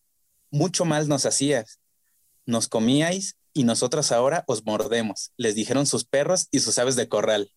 Mucho 0.51 0.85
mal 0.85 1.09
nos 1.09 1.27
hacías. 1.27 1.81
Nos 2.47 2.69
comíais 2.69 3.37
y 3.55 3.65
nosotras 3.65 4.13
ahora 4.13 4.45
os 4.47 4.65
mordemos, 4.65 5.33
les 5.37 5.55
dijeron 5.55 5.87
sus 5.87 6.05
perros 6.05 6.49
y 6.51 6.61
sus 6.61 6.79
aves 6.79 6.97
de 6.97 7.09
corral. 7.09 7.53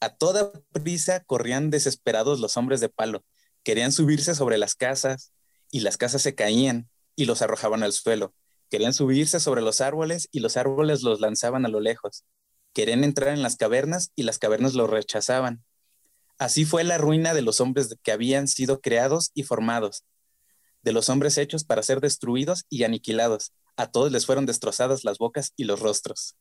A 0.00 0.10
toda 0.14 0.52
prisa 0.72 1.24
corrían 1.24 1.70
desesperados 1.70 2.38
los 2.40 2.56
hombres 2.56 2.80
de 2.80 2.88
palo. 2.88 3.24
Querían 3.64 3.92
subirse 3.92 4.34
sobre 4.34 4.56
las 4.58 4.74
casas 4.74 5.32
y 5.70 5.80
las 5.80 5.96
casas 5.96 6.22
se 6.22 6.34
caían 6.34 6.88
y 7.16 7.24
los 7.24 7.42
arrojaban 7.42 7.82
al 7.82 7.92
suelo. 7.92 8.32
Querían 8.70 8.92
subirse 8.92 9.40
sobre 9.40 9.62
los 9.62 9.80
árboles 9.80 10.28
y 10.30 10.40
los 10.40 10.56
árboles 10.56 11.02
los 11.02 11.20
lanzaban 11.20 11.66
a 11.66 11.68
lo 11.68 11.80
lejos. 11.80 12.24
Querían 12.72 13.02
entrar 13.02 13.34
en 13.34 13.42
las 13.42 13.56
cavernas 13.56 14.12
y 14.14 14.22
las 14.22 14.38
cavernas 14.38 14.74
los 14.74 14.88
rechazaban. 14.88 15.64
Así 16.38 16.64
fue 16.64 16.84
la 16.84 16.98
ruina 16.98 17.34
de 17.34 17.42
los 17.42 17.60
hombres 17.60 17.96
que 18.02 18.12
habían 18.12 18.46
sido 18.46 18.80
creados 18.80 19.32
y 19.34 19.42
formados, 19.42 20.04
de 20.82 20.92
los 20.92 21.08
hombres 21.08 21.36
hechos 21.36 21.64
para 21.64 21.82
ser 21.82 22.00
destruidos 22.00 22.64
y 22.68 22.84
aniquilados. 22.84 23.52
A 23.78 23.86
todos 23.86 24.10
les 24.10 24.26
fueron 24.26 24.44
destrozadas 24.44 25.04
las 25.04 25.18
bocas 25.18 25.52
y 25.56 25.64
los 25.64 25.78
rostros. 25.78 26.34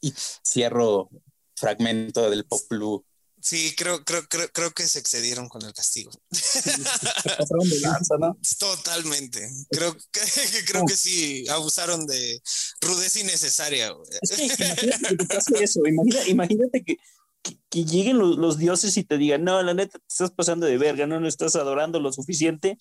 Y 0.00 0.14
cierro 0.42 1.10
fragmento 1.54 2.30
del 2.30 2.46
Poplu. 2.46 3.04
Sí, 3.42 3.74
creo, 3.76 4.02
creo, 4.02 4.26
creo, 4.28 4.48
creo 4.50 4.70
que 4.70 4.88
se 4.88 4.98
excedieron 4.98 5.50
con 5.50 5.62
el 5.62 5.74
castigo. 5.74 6.10
Totalmente. 8.58 9.46
Creo 9.70 9.94
que, 9.94 10.20
creo 10.66 10.86
que 10.86 10.96
sí 10.96 11.46
abusaron 11.50 12.06
de 12.06 12.42
rudeza 12.80 13.20
innecesaria. 13.20 13.94
imagínate 16.26 16.82
que 16.82 16.96
que, 17.42 17.58
lleguen 17.70 18.18
los, 18.18 18.58
dioses 18.58 18.96
y 18.96 19.04
te 19.04 19.16
digan, 19.16 19.44
no, 19.44 19.62
la 19.62 19.74
neta, 19.74 19.98
te 19.98 20.04
estás 20.08 20.30
pasando 20.32 20.66
de 20.66 20.78
verga, 20.78 21.06
no, 21.06 21.20
no 21.20 21.28
estás 21.28 21.56
adorando 21.56 22.00
lo 22.00 22.12
suficiente 22.12 22.78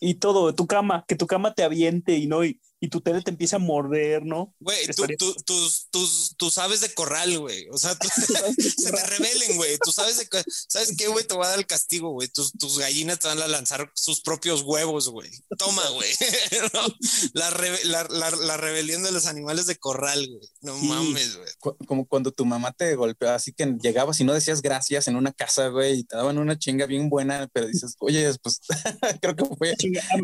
y 0.00 0.14
todo, 0.14 0.54
tu 0.54 0.66
cama, 0.66 1.04
que 1.06 1.16
tu 1.16 1.26
cama 1.26 1.54
te 1.54 1.62
aviente 1.62 2.16
y 2.16 2.26
no, 2.26 2.44
y, 2.44 2.60
y 2.80 2.88
tu 2.88 3.00
tele 3.00 3.22
te 3.22 3.30
empieza 3.30 3.56
a 3.56 3.60
morder, 3.60 4.24
¿no? 4.24 4.54
Güey, 4.58 4.86
tus, 5.16 5.86
tus, 5.90 6.34
tus 6.36 6.58
aves 6.58 6.80
de 6.80 6.92
corral, 6.92 7.38
güey, 7.38 7.68
o 7.70 7.78
sea, 7.78 7.96
se 8.76 8.90
te 8.90 9.06
rebelen, 9.06 9.56
güey, 9.56 9.78
tú 9.78 9.92
sabes, 9.92 10.18
de, 10.18 10.26
¿sabes 10.68 10.96
qué, 10.96 11.06
güey? 11.06 11.24
Te 11.24 11.36
va 11.36 11.46
a 11.46 11.50
dar 11.50 11.58
el 11.60 11.66
castigo, 11.66 12.10
güey, 12.10 12.28
tus, 12.28 12.52
tus 12.52 12.78
gallinas 12.78 13.20
te 13.20 13.28
van 13.28 13.40
a 13.40 13.46
lanzar 13.46 13.92
sus 13.94 14.20
propios 14.20 14.62
huevos, 14.62 15.08
güey, 15.08 15.30
toma, 15.56 15.88
güey, 15.90 16.10
la, 17.34 17.50
la, 17.84 18.30
la, 18.30 18.56
rebelión 18.56 19.04
de 19.04 19.12
los 19.12 19.26
animales 19.26 19.66
de 19.66 19.76
corral, 19.76 20.26
güey, 20.26 20.48
no 20.62 20.76
mames, 20.78 21.36
güey. 21.36 21.76
Como 21.86 22.06
cuando 22.06 22.32
tu 22.32 22.44
mamá 22.44 22.72
te 22.72 22.94
golpeó, 22.96 23.30
así 23.30 23.52
que 23.52 23.76
llegabas 23.80 24.20
y 24.20 24.24
no 24.24 24.31
decías 24.34 24.62
gracias 24.62 25.08
en 25.08 25.16
una 25.16 25.32
casa, 25.32 25.68
güey, 25.68 26.00
y 26.00 26.04
te 26.04 26.16
daban 26.16 26.38
una 26.38 26.58
chinga 26.58 26.86
bien 26.86 27.08
buena, 27.08 27.48
pero 27.52 27.66
dices, 27.66 27.96
oye, 28.00 28.30
pues 28.42 28.60
creo 29.20 29.36
que 29.36 29.44
fue 29.56 29.74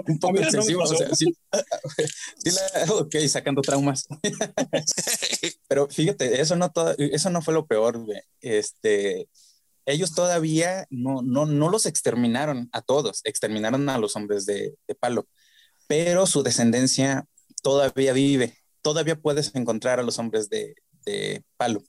un 0.06 0.18
poco 0.18 0.38
excesivo, 0.38 0.82
o 0.82 0.86
sea, 0.86 1.14
sí, 1.14 1.26
ok, 2.90 3.16
sacando 3.28 3.62
traumas. 3.62 4.06
Pero 5.68 5.88
fíjate, 5.88 6.40
eso 6.40 6.56
no, 6.56 6.70
todo, 6.70 6.94
eso 6.98 7.30
no 7.30 7.42
fue 7.42 7.54
lo 7.54 7.66
peor, 7.66 8.04
Este, 8.40 9.28
ellos 9.88 10.14
todavía 10.14 10.86
no, 10.90 11.22
no, 11.22 11.46
no 11.46 11.70
los 11.70 11.86
exterminaron 11.86 12.68
a 12.72 12.82
todos, 12.82 13.22
exterminaron 13.24 13.88
a 13.88 13.98
los 13.98 14.16
hombres 14.16 14.44
de, 14.44 14.76
palo, 15.00 15.26
pero 15.86 16.26
su 16.26 16.42
descendencia 16.42 17.26
todavía 17.62 18.12
vive, 18.12 18.58
todavía 18.82 19.16
puedes 19.16 19.54
encontrar 19.54 19.98
a 19.98 20.02
los 20.02 20.18
hombres 20.18 20.50
de, 20.50 20.74
palo. 21.56 21.82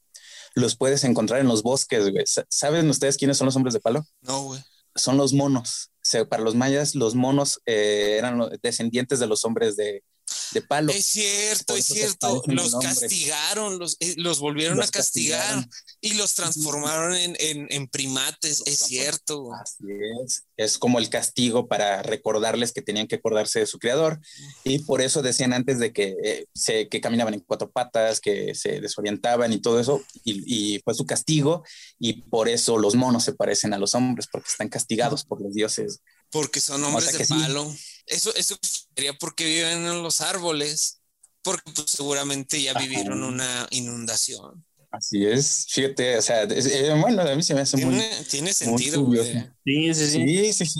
Los 0.59 0.75
puedes 0.75 1.03
encontrar 1.03 1.39
en 1.39 1.47
los 1.47 1.63
bosques, 1.63 2.11
güey. 2.11 2.25
¿Saben 2.49 2.89
ustedes 2.89 3.17
quiénes 3.17 3.37
son 3.37 3.45
los 3.45 3.55
hombres 3.55 3.73
de 3.73 3.79
palo? 3.79 4.05
No, 4.21 4.43
güey. 4.43 4.61
Son 4.95 5.17
los 5.17 5.33
monos. 5.33 5.91
para 6.29 6.43
los 6.43 6.55
mayas, 6.55 6.95
los 6.95 7.15
monos 7.15 7.61
eh, 7.65 8.15
eran 8.17 8.49
descendientes 8.61 9.19
de 9.19 9.27
los 9.27 9.45
hombres 9.45 9.75
de, 9.75 10.03
de 10.51 10.61
palo. 10.61 10.91
Es 10.91 11.05
cierto, 11.05 11.75
es 11.75 11.85
cierto. 11.85 12.43
Los 12.47 12.75
castigaron, 12.75 13.79
los, 13.79 13.97
eh, 13.99 14.15
los 14.17 14.39
volvieron 14.39 14.81
a 14.81 14.87
castigar 14.87 15.67
y 16.01 16.13
los 16.13 16.33
transformaron 16.33 17.15
en, 17.15 17.35
en, 17.69 17.87
primates, 17.87 18.63
es 18.65 18.79
cierto. 18.79 19.53
Así 19.53 19.85
es. 20.23 20.43
Es 20.57 20.77
como 20.77 20.99
el 20.99 21.09
castigo 21.09 21.67
para 21.67 22.01
recordarles 22.03 22.71
que 22.71 22.81
tenían 22.81 23.07
que 23.07 23.15
acordarse 23.15 23.59
de 23.59 23.65
su 23.65 23.79
creador. 23.79 24.19
Y 24.63 24.79
por 24.79 25.01
eso 25.01 25.21
decían 25.21 25.53
antes 25.53 25.79
de 25.79 25.91
que, 25.93 26.15
eh, 26.23 26.45
se, 26.53 26.87
que 26.87 27.01
caminaban 27.01 27.33
en 27.33 27.41
cuatro 27.41 27.69
patas, 27.69 28.19
que 28.19 28.55
se 28.55 28.79
desorientaban 28.79 29.51
y 29.53 29.59
todo 29.59 29.79
eso. 29.79 30.01
Y, 30.23 30.75
y 30.75 30.79
fue 30.79 30.93
su 30.93 31.05
castigo. 31.05 31.63
Y 31.99 32.21
por 32.23 32.47
eso 32.49 32.77
los 32.77 32.95
monos 32.95 33.23
se 33.23 33.33
parecen 33.33 33.73
a 33.73 33.77
los 33.77 33.95
hombres, 33.95 34.27
porque 34.31 34.49
están 34.49 34.69
castigados 34.69 35.25
por 35.25 35.41
los 35.41 35.53
dioses. 35.53 36.01
Porque 36.31 36.61
son 36.61 36.83
hombres 36.83 37.17
de 37.17 37.25
palo. 37.25 37.73
Eso, 38.09 38.33
eso 38.35 38.57
sería 38.95 39.13
porque 39.13 39.45
viven 39.45 39.85
en 39.85 40.03
los 40.03 40.21
árboles, 40.21 41.01
porque 41.41 41.71
pues, 41.73 41.91
seguramente 41.91 42.61
ya 42.61 42.73
vivieron 42.73 43.23
una 43.23 43.67
inundación. 43.71 44.65
Así 44.91 45.23
es, 45.25 45.67
fíjate, 45.69 46.17
o 46.17 46.21
sea, 46.21 46.43
eh, 46.43 46.95
bueno, 46.99 47.21
a 47.21 47.35
mí 47.35 47.43
se 47.43 47.53
me 47.53 47.61
hace 47.61 47.77
muy. 47.77 48.01
Tiene 48.29 48.53
sentido, 48.53 49.05
Sí, 49.63 49.93
sí, 49.93 50.09
sí. 50.09 50.53
Sí, 50.53 50.65
sí, 50.65 50.73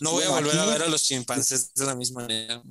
No 0.00 0.12
voy 0.12 0.24
a 0.24 0.30
volver 0.30 0.58
a 0.58 0.66
ver 0.66 0.82
a 0.82 0.88
los 0.88 1.02
chimpancés 1.02 1.72
de 1.74 1.86
la 1.86 1.94
misma 1.94 2.22
manera. 2.22 2.62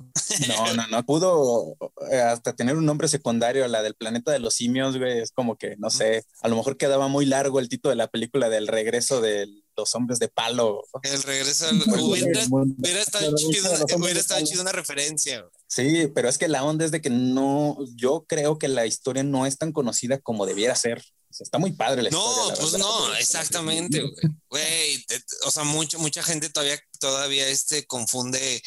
No, 0.48 0.74
no, 0.74 0.86
no. 0.88 1.06
Pudo 1.06 1.76
eh, 2.10 2.20
hasta 2.20 2.54
tener 2.54 2.76
un 2.76 2.86
nombre 2.86 3.08
secundario, 3.08 3.66
la 3.68 3.82
del 3.82 3.94
planeta 3.94 4.32
de 4.32 4.38
los 4.38 4.54
simios, 4.54 4.96
güey. 4.96 5.18
Es 5.18 5.32
como 5.32 5.56
que, 5.56 5.76
no 5.76 5.90
sé, 5.90 6.24
a 6.40 6.48
lo 6.48 6.56
mejor 6.56 6.76
quedaba 6.76 7.08
muy 7.08 7.26
largo 7.26 7.58
el 7.60 7.68
título 7.68 7.90
de 7.90 7.96
la 7.96 8.08
película 8.08 8.48
del 8.48 8.66
regreso 8.66 9.20
del 9.20 9.64
los 9.78 9.94
hombres 9.94 10.18
de 10.18 10.28
palo. 10.28 10.84
El 11.02 11.22
regreso 11.22 11.68
al... 11.68 11.80
Hubiera, 12.02 12.42
hubiera 12.50 13.00
estado 13.00 13.34
chido, 13.36 13.70
hubiera 13.96 14.20
estado 14.20 14.44
chido 14.44 14.62
una 14.62 14.72
referencia. 14.72 15.46
Sí, 15.68 16.08
pero 16.14 16.28
es 16.28 16.36
que 16.36 16.48
la 16.48 16.64
onda 16.64 16.84
es 16.84 16.90
de 16.90 17.00
que 17.00 17.10
no, 17.10 17.78
yo 17.94 18.24
creo 18.28 18.58
que 18.58 18.68
la 18.68 18.86
historia 18.86 19.22
no 19.22 19.46
es 19.46 19.56
tan 19.56 19.72
conocida 19.72 20.18
como 20.18 20.46
debiera 20.46 20.74
ser. 20.74 21.04
Está 21.40 21.58
muy 21.58 21.72
padre 21.72 22.02
la 22.02 22.08
historia. 22.08 22.52
No, 22.52 22.60
pues 22.60 22.72
no, 22.78 23.14
exactamente, 23.14 24.02
güey. 24.48 25.04
o 25.44 25.50
sea, 25.50 25.64
mucho, 25.64 25.98
mucha 25.98 26.22
gente 26.22 26.50
todavía, 26.50 26.80
todavía 26.98 27.48
este, 27.48 27.86
confunde 27.86 28.62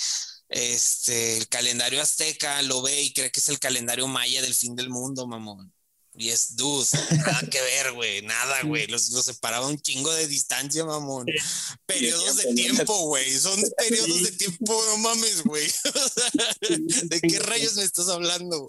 este, 0.49 1.37
el 1.37 1.47
calendario 1.47 2.01
azteca, 2.01 2.61
lo 2.63 2.81
ve 2.81 3.01
y 3.01 3.13
cree 3.13 3.31
que 3.31 3.39
es 3.39 3.49
el 3.49 3.59
calendario 3.59 4.07
maya 4.07 4.41
del 4.41 4.53
fin 4.53 4.75
del 4.75 4.89
mundo, 4.89 5.25
mamón. 5.27 5.73
Y 6.13 6.29
es 6.29 6.57
dude, 6.57 6.85
nada 7.11 7.41
que 7.49 7.61
ver, 7.61 7.93
güey, 7.93 8.21
nada, 8.21 8.61
güey. 8.63 8.85
Los, 8.87 9.03
separaba 9.03 9.67
un 9.67 9.79
chingo 9.79 10.11
de 10.13 10.27
distancia, 10.27 10.83
mamón. 10.83 11.25
Periodos 11.85 12.35
de 12.35 12.53
tiempo, 12.53 12.93
güey. 13.05 13.31
Son 13.31 13.57
periodos 13.77 14.23
de 14.23 14.31
tiempo, 14.33 14.83
no 14.87 14.97
mames, 14.97 15.43
güey. 15.43 15.71
¿De 17.03 17.21
qué 17.21 17.39
rayos 17.39 17.75
me 17.75 17.83
estás 17.83 18.09
hablando? 18.09 18.67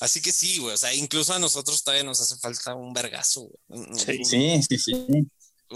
Así 0.00 0.20
que 0.20 0.32
sí, 0.32 0.58
güey. 0.58 0.74
O 0.74 0.76
sea, 0.76 0.94
incluso 0.94 1.32
a 1.32 1.38
nosotros 1.38 1.82
todavía 1.82 2.04
nos 2.04 2.20
hace 2.20 2.36
falta 2.36 2.74
un 2.74 2.92
vergazo, 2.92 3.48
güey. 3.68 4.24
Sí, 4.24 4.62
sí, 4.62 4.78
sí. 4.78 5.06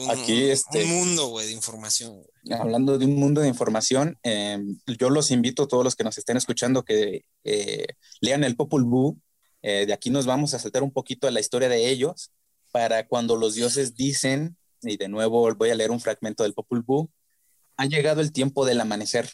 Aquí 0.08 0.44
este, 0.50 0.84
un 0.84 0.90
mundo, 0.90 1.28
güey, 1.28 1.46
de 1.46 1.52
información. 1.52 2.22
Hablando 2.50 2.96
de 2.96 3.06
un 3.06 3.16
mundo 3.16 3.40
de 3.40 3.48
información, 3.48 4.18
em, 4.22 4.78
yo 4.98 5.10
los 5.10 5.30
invito 5.30 5.64
a 5.64 5.68
todos 5.68 5.82
los 5.82 5.96
que 5.96 6.04
nos 6.04 6.16
estén 6.16 6.36
escuchando 6.36 6.84
que 6.84 7.24
eh, 7.44 7.86
lean 8.20 8.44
el 8.44 8.56
Popul 8.56 8.84
Vuh 8.84 9.18
eh, 9.62 9.86
de 9.86 9.92
aquí 9.92 10.10
nos 10.10 10.26
vamos 10.26 10.54
a 10.54 10.58
saltar 10.58 10.82
un 10.82 10.90
poquito 10.90 11.28
a 11.28 11.30
la 11.30 11.40
historia 11.40 11.68
de 11.68 11.88
ellos 11.88 12.32
para 12.72 13.06
cuando 13.06 13.36
los 13.36 13.54
dioses 13.54 13.94
dicen, 13.94 14.56
y 14.82 14.96
de 14.96 15.08
nuevo 15.08 15.54
voy 15.54 15.70
a 15.70 15.74
leer 15.74 15.90
un 15.90 16.00
fragmento 16.00 16.44
del 16.44 16.54
Popul 16.54 16.82
Vuh, 16.82 17.08
ha 17.76 17.86
llegado 17.86 18.20
el 18.20 18.32
tiempo 18.32 18.64
del 18.64 18.80
amanecer, 18.80 19.30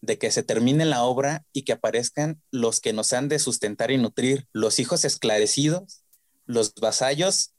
de 0.00 0.18
que 0.18 0.30
se 0.30 0.42
termine 0.42 0.84
la 0.84 1.04
obra 1.04 1.44
y 1.52 1.62
que 1.62 1.72
aparezcan 1.72 2.42
los 2.50 2.80
que 2.80 2.92
nos 2.92 3.12
han 3.12 3.28
de 3.28 3.38
sustentar 3.38 3.90
y 3.90 3.98
nutrir, 3.98 4.48
los 4.52 4.78
hijos 4.78 5.04
esclarecidos, 5.04 6.04
los 6.46 6.74
vasallos 6.74 7.52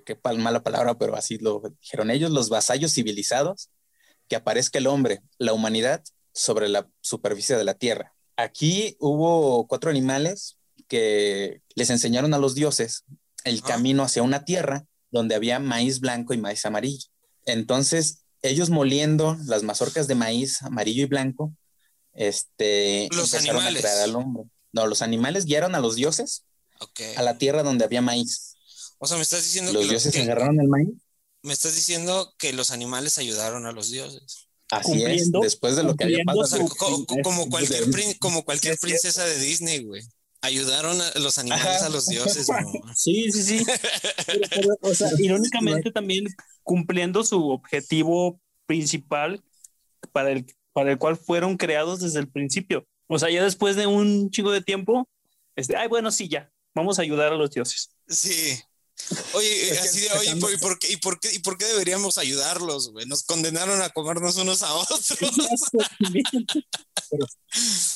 qué 0.00 0.18
mala 0.38 0.62
palabra, 0.62 0.96
pero 0.96 1.16
así 1.16 1.38
lo 1.38 1.62
dijeron 1.80 2.10
ellos, 2.10 2.30
los 2.30 2.48
vasallos 2.48 2.94
civilizados, 2.94 3.70
que 4.28 4.36
aparezca 4.36 4.78
el 4.78 4.86
hombre, 4.86 5.20
la 5.38 5.52
humanidad, 5.52 6.02
sobre 6.32 6.68
la 6.68 6.88
superficie 7.02 7.56
de 7.56 7.64
la 7.64 7.74
tierra. 7.74 8.14
Aquí 8.36 8.96
hubo 8.98 9.66
cuatro 9.66 9.90
animales 9.90 10.56
que 10.88 11.60
les 11.74 11.90
enseñaron 11.90 12.32
a 12.32 12.38
los 12.38 12.54
dioses 12.54 13.04
el 13.44 13.62
camino 13.62 14.02
hacia 14.02 14.22
una 14.22 14.44
tierra 14.44 14.86
donde 15.10 15.34
había 15.34 15.58
maíz 15.58 16.00
blanco 16.00 16.32
y 16.32 16.38
maíz 16.38 16.64
amarillo. 16.64 17.08
Entonces, 17.44 18.24
ellos 18.40 18.70
moliendo 18.70 19.36
las 19.44 19.62
mazorcas 19.62 20.08
de 20.08 20.14
maíz 20.14 20.62
amarillo 20.62 21.02
y 21.02 21.06
blanco, 21.06 21.52
este, 22.14 23.08
los 23.12 23.34
animales. 23.34 23.84
al 23.84 24.16
hombre. 24.16 24.44
No, 24.72 24.86
los 24.86 25.02
animales 25.02 25.44
guiaron 25.44 25.74
a 25.74 25.80
los 25.80 25.96
dioses 25.96 26.44
a 27.16 27.22
la 27.22 27.38
tierra 27.38 27.62
donde 27.62 27.84
había 27.84 28.02
maíz. 28.02 28.56
O 28.98 29.06
sea, 29.06 29.16
me 29.16 29.22
estás 29.22 29.44
diciendo 29.44 29.72
los 29.72 29.88
dioses 29.88 30.16
agarraron 30.16 30.60
el 30.60 30.68
maíz. 30.68 30.88
Me 31.42 31.52
estás 31.52 31.74
diciendo 31.74 32.34
que 32.38 32.52
los 32.52 32.70
animales 32.70 33.18
ayudaron 33.18 33.66
a 33.66 33.72
los 33.72 33.90
dioses. 33.90 34.48
Así 34.70 35.04
es, 35.04 35.30
después 35.32 35.76
de 35.76 35.82
lo 35.82 35.94
que 35.96 36.04
había 36.04 36.24
pasado. 36.24 36.66
como, 37.22 37.50
cualquier, 37.50 38.18
como 38.18 38.44
cualquier 38.44 38.78
princesa 38.78 39.24
de 39.24 39.38
Disney, 39.38 39.84
güey 39.84 40.02
ayudaron 40.42 41.00
a 41.00 41.18
los 41.20 41.38
animales 41.38 41.82
a 41.82 41.88
los 41.88 42.06
dioses. 42.06 42.48
Sí, 42.94 43.32
sí, 43.32 43.42
sí. 43.42 43.66
o 44.82 44.94
sea, 44.94 45.08
irónicamente 45.18 45.90
también 45.90 46.26
cumpliendo 46.62 47.24
su 47.24 47.50
objetivo 47.50 48.40
principal 48.66 49.42
para 50.12 50.32
el, 50.32 50.46
para 50.72 50.92
el 50.92 50.98
cual 50.98 51.16
fueron 51.16 51.56
creados 51.56 52.00
desde 52.00 52.20
el 52.20 52.28
principio. 52.28 52.86
O 53.06 53.18
sea, 53.18 53.30
ya 53.30 53.44
después 53.44 53.76
de 53.76 53.86
un 53.86 54.30
chingo 54.30 54.50
de 54.50 54.62
tiempo, 54.62 55.08
este, 55.56 55.76
ay, 55.76 55.88
bueno, 55.88 56.10
sí, 56.10 56.28
ya, 56.28 56.50
vamos 56.74 56.98
a 56.98 57.02
ayudar 57.02 57.32
a 57.32 57.36
los 57.36 57.50
dioses. 57.50 57.90
Sí. 58.08 58.58
Oye, 59.34 59.78
así 59.78 60.00
de, 60.00 60.10
oye, 60.12 60.32
¿y 60.36 60.58
por, 60.58 60.78
qué, 60.78 60.92
y, 60.92 60.96
por 60.96 61.18
qué, 61.18 61.34
¿y 61.34 61.38
por 61.40 61.58
qué 61.58 61.64
deberíamos 61.64 62.18
ayudarlos, 62.18 62.92
güey? 62.92 63.04
Nos 63.06 63.24
condenaron 63.24 63.82
a 63.82 63.90
comernos 63.90 64.36
unos 64.36 64.62
a 64.62 64.72
otros. 64.74 65.18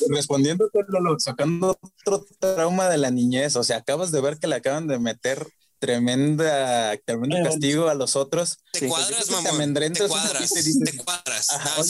respondiendo, 0.08 0.70
sacando 1.18 1.78
otro 1.80 2.26
trauma 2.38 2.88
de 2.88 2.98
la 2.98 3.10
niñez, 3.10 3.56
o 3.56 3.64
sea, 3.64 3.78
acabas 3.78 4.10
de 4.10 4.20
ver 4.20 4.38
que 4.38 4.46
le 4.46 4.56
acaban 4.56 4.86
de 4.86 4.98
meter 4.98 5.46
tremenda, 5.78 6.96
tremendo 7.04 7.36
castigo 7.44 7.88
a 7.88 7.94
los 7.94 8.16
otros. 8.16 8.58
Te 8.72 8.86
cuadras, 8.86 9.30
mamón. 9.30 9.74
Te 9.74 10.08
cuadras, 10.08 10.50
te, 10.50 10.96
cuadras. 10.96 11.48
Ah, 11.50 11.82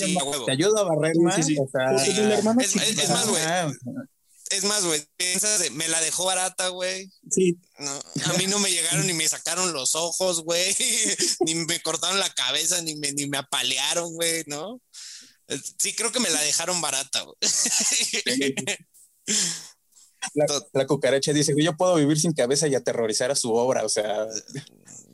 te 0.47 0.52
ayudo 0.52 0.78
a 0.78 0.95
barrer 0.95 1.16
más. 1.16 1.45
Sí, 1.45 1.57
o 1.59 1.69
sea, 1.69 1.95
es, 1.95 2.45
más, 2.45 3.28
güey. 3.28 3.43
Es 4.50 4.64
más, 4.64 4.85
güey, 4.85 5.02
piensas 5.16 5.59
de, 5.59 5.71
me 5.71 5.88
la 5.88 6.00
dejó 6.00 6.25
barata, 6.25 6.69
güey. 6.69 7.11
Sí. 7.31 7.59
a 7.78 8.33
mí 8.35 8.47
no 8.47 8.61
me 8.61 8.71
llegaron 8.71 9.07
ni 9.07 9.12
me 9.12 9.28
sacaron 9.28 9.73
los 9.73 9.95
ojos, 9.95 10.43
güey. 10.43 10.76
ni 11.47 11.55
me 11.55 11.81
cortaron 11.81 12.19
la 12.19 12.31
cabeza, 12.31 12.81
ni 12.83 12.97
me, 12.97 13.12
ni 13.12 13.26
me 13.26 13.38
apalearon, 13.38 14.12
güey, 14.14 14.45
¿no? 14.47 14.81
Sí, 15.78 15.95
creo 15.95 16.12
que 16.12 16.21
me 16.21 16.31
la 16.31 16.40
dejaron 16.43 16.81
barata, 16.81 17.23
güey. 17.23 17.37
La, 20.73 20.87
cucaracha 20.87 21.33
dice, 21.33 21.54
yo 21.59 21.76
puedo 21.76 21.95
vivir 21.97 22.18
sin 22.18 22.33
cabeza 22.33 22.68
y 22.68 22.75
aterrorizar 22.75 23.30
a 23.30 23.37
su 23.37 23.52
obra, 23.54 23.85
o 23.85 23.88
sea, 23.88 24.26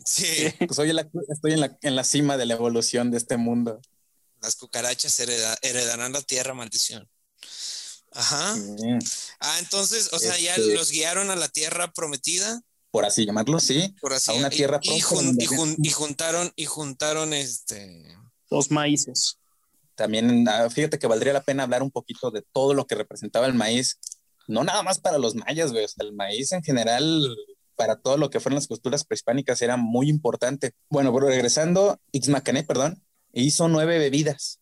sí. 0.04 0.24
Soy 0.70 0.90
estoy 1.28 1.52
en 1.52 1.60
la, 1.60 1.78
en 1.82 1.96
la, 1.96 2.04
cima 2.04 2.36
de 2.36 2.46
la 2.46 2.54
evolución 2.54 3.10
de 3.10 3.18
este 3.18 3.36
mundo. 3.36 3.80
Las 4.40 4.56
cucarachas 4.56 5.20
heredarán 5.20 6.12
la 6.12 6.22
tierra, 6.22 6.54
maldición. 6.54 7.08
Ajá. 8.14 8.54
Ah, 9.40 9.58
entonces, 9.58 10.10
o 10.12 10.18
sea, 10.18 10.36
ya 10.38 10.54
este 10.54 10.74
los 10.74 10.90
guiaron 10.90 11.30
a 11.30 11.36
la 11.36 11.48
tierra 11.48 11.92
prometida. 11.92 12.62
Por 12.90 13.04
así 13.04 13.24
llamarlo, 13.24 13.58
sí. 13.58 13.94
Por 14.00 14.12
así. 14.12 14.30
A 14.30 14.34
una 14.34 14.50
tierra 14.50 14.78
y, 14.82 14.96
y, 14.96 15.90
juntaron, 15.90 16.52
y 16.56 16.66
juntaron 16.66 17.32
este. 17.32 18.16
Los 18.50 18.70
maíces. 18.70 19.38
También, 19.94 20.46
ah, 20.48 20.68
fíjate 20.68 20.98
que 20.98 21.06
valdría 21.06 21.32
la 21.32 21.42
pena 21.42 21.62
hablar 21.62 21.82
un 21.82 21.90
poquito 21.90 22.30
de 22.30 22.42
todo 22.52 22.74
lo 22.74 22.86
que 22.86 22.94
representaba 22.94 23.46
el 23.46 23.54
maíz. 23.54 23.98
No 24.48 24.64
nada 24.64 24.82
más 24.82 24.98
para 24.98 25.18
los 25.18 25.34
mayas, 25.34 25.72
güey. 25.72 25.86
el 25.98 26.12
maíz 26.12 26.52
en 26.52 26.62
general, 26.62 27.36
para 27.76 27.96
todo 27.96 28.16
lo 28.16 28.30
que 28.30 28.40
fueron 28.40 28.56
las 28.56 28.66
culturas 28.66 29.04
prehispánicas, 29.04 29.62
era 29.62 29.76
muy 29.76 30.08
importante. 30.08 30.72
Bueno, 30.88 31.12
pero 31.12 31.28
regresando, 31.28 32.00
Ixmacané, 32.12 32.64
perdón, 32.64 33.02
hizo 33.32 33.68
nueve 33.68 33.98
bebidas 33.98 34.60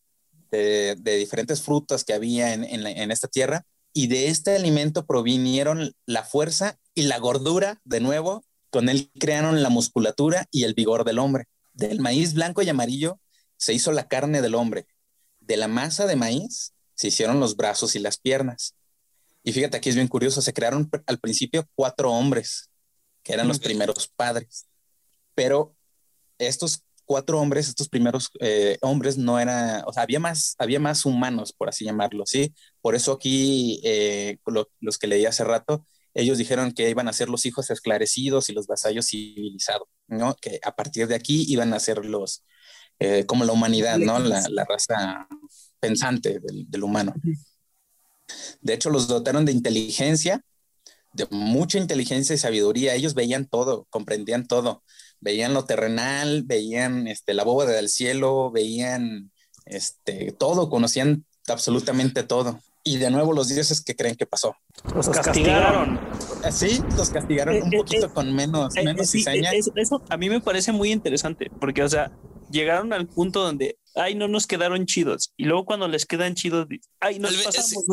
de, 0.51 0.97
diferentes 0.97 1.63
frutas 1.63 2.05
que 2.05 2.13
había 2.13 2.53
en, 2.55 3.11
esta 3.11 3.29
tierra 3.29 3.65
y 3.93 4.07
de 4.07 4.29
este 4.29 4.55
alimento 4.55 5.07
provinieron 5.07 5.95
la 6.07 6.25
fuerza 6.25 6.79
y 6.95 7.03
la 7.03 7.19
gordura, 7.19 7.81
de 7.85 8.01
nuevo, 8.01 8.45
con 8.71 8.89
él 8.89 9.11
crearon 9.19 9.63
la 9.63 9.69
musculatura 9.69 10.47
y 10.51 10.65
el 10.65 10.75
vigor 10.75 11.05
del 11.05 11.19
hombre. 11.19 11.45
Del 11.73 12.01
maíz 12.01 12.35
blanco 12.35 12.63
y 12.63 12.69
amarillo 12.69 13.21
se 13.57 13.73
hizo 13.75 13.93
la 13.93 14.09
carne 14.09 14.43
del 14.43 14.55
hombre. 14.55 14.87
De 15.41 15.57
la 15.57 15.69
masa 15.69 16.07
de 16.07 16.17
maíz 16.17 16.73
se 16.95 17.09
hicieron 17.09 17.41
los 17.41 17.57
brazos 17.57 17.97
y 17.97 17.99
las 17.99 18.19
piernas. 18.19 18.75
Y 19.43 19.53
fíjate, 19.53 19.77
aquí 19.77 19.89
es 19.89 19.95
bien 19.95 20.09
curioso, 20.09 20.43
se 20.43 20.53
crearon 20.53 20.91
al 21.07 21.19
principio 21.19 21.67
cuatro 21.75 22.11
hombres, 22.13 22.71
que 23.23 23.33
eran 23.33 23.49
los 23.49 23.59
primeros 23.59 24.09
padres. 24.09 24.67
Pero 25.35 25.75
estos 26.39 26.83
cuatro 27.05 27.41
hombres, 27.41 27.69
estos 27.69 27.89
primeros 27.89 28.31
eh, 28.41 28.79
hombres 28.83 29.19
no 29.19 29.41
era, 29.41 29.83
o 29.87 29.93
sea, 29.93 30.05
había 30.05 30.21
más, 30.21 30.55
había 30.59 30.79
más 30.79 31.05
humanos, 31.05 31.53
por 31.53 31.69
así 31.69 31.85
llamarlo, 31.85 32.25
¿sí? 32.27 32.55
Por 32.81 32.95
eso 32.95 33.13
aquí, 33.13 33.81
eh, 33.83 34.39
los 34.81 34.99
que 34.99 35.07
leí 35.07 35.27
hace 35.27 35.43
rato, 35.43 35.87
ellos 36.15 36.39
dijeron 36.39 36.73
que 36.73 36.89
iban 36.89 37.09
a 37.09 37.13
ser 37.13 37.29
los 37.29 37.47
hijos 37.47 37.71
esclarecidos 37.71 38.49
y 38.49 38.53
los 38.53 38.67
vasallos 38.67 39.09
civilizados, 39.09 39.89
¿no? 40.07 40.37
Que 40.41 40.61
a 40.63 40.75
partir 40.75 41.07
de 41.09 41.15
aquí 41.15 41.45
iban 41.49 41.73
a 41.73 41.81
ser 41.81 42.05
los, 42.05 42.45
eh, 42.99 43.25
como 43.27 43.45
la 43.45 43.53
humanidad, 43.53 43.99
¿no? 43.99 44.19
La, 44.19 44.65
raza 44.65 45.27
pensante 45.81 46.41
del, 46.41 46.71
del 46.71 46.83
humano. 46.83 47.15
De 48.61 48.75
hecho, 48.75 48.91
los 48.91 49.09
dotaron 49.09 49.45
de 49.45 49.53
inteligencia, 49.53 50.45
de 51.13 51.27
mucha 51.31 51.79
inteligencia 51.79 52.35
y 52.35 52.39
sabiduría. 52.39 52.95
Ellos 52.95 53.15
veían 53.15 53.47
todo, 53.47 53.87
comprendían 53.91 54.47
todo 54.47 54.83
veían 55.21 55.55
lo 55.55 55.65
terrenal, 55.65 56.43
veían 56.45 57.07
este, 57.07 57.35
la 57.35 57.45
bóveda 57.45 57.73
del 57.73 57.89
cielo, 57.89 58.51
veían 58.51 59.31
este, 59.67 60.33
todo, 60.33 60.69
conocían 60.71 61.25
absolutamente 61.49 62.23
todo. 62.23 62.61
Y 62.83 62.97
de 62.97 63.11
nuevo 63.11 63.35
los 63.35 63.49
dioses 63.49 63.83
que 63.83 63.95
creen 63.95 64.17
que 64.17 64.25
pasó. 64.25 64.57
Los 64.95 65.11
castigaron. 65.11 66.01
Ah, 66.43 66.51
sí, 66.51 66.83
los 66.97 67.11
castigaron 67.11 67.57
eh, 67.57 67.63
un 67.63 67.75
eh, 67.75 67.77
poquito 67.77 68.07
eh, 68.07 68.11
con 68.13 68.35
menos, 68.35 68.73
menos 68.75 69.11
cizaña. 69.11 69.51
eso 69.53 70.03
a 70.09 70.17
mí 70.17 70.31
me 70.31 70.41
parece 70.41 70.73
muy 70.73 70.91
interesante, 70.91 71.51
porque, 71.61 71.83
o 71.83 71.89
sea, 71.89 72.11
llegaron 72.51 72.95
al 72.95 73.07
punto 73.07 73.43
donde 73.43 73.77
ay, 73.95 74.15
no 74.15 74.29
nos 74.29 74.47
quedaron 74.47 74.87
chidos. 74.87 75.33
Y 75.37 75.45
luego 75.45 75.65
cuando 75.65 75.89
les 75.89 76.07
quedan 76.07 76.35
chidos, 76.35 76.67
ay, 77.01 77.19
nos 77.19 77.35
pasamos, 77.37 77.85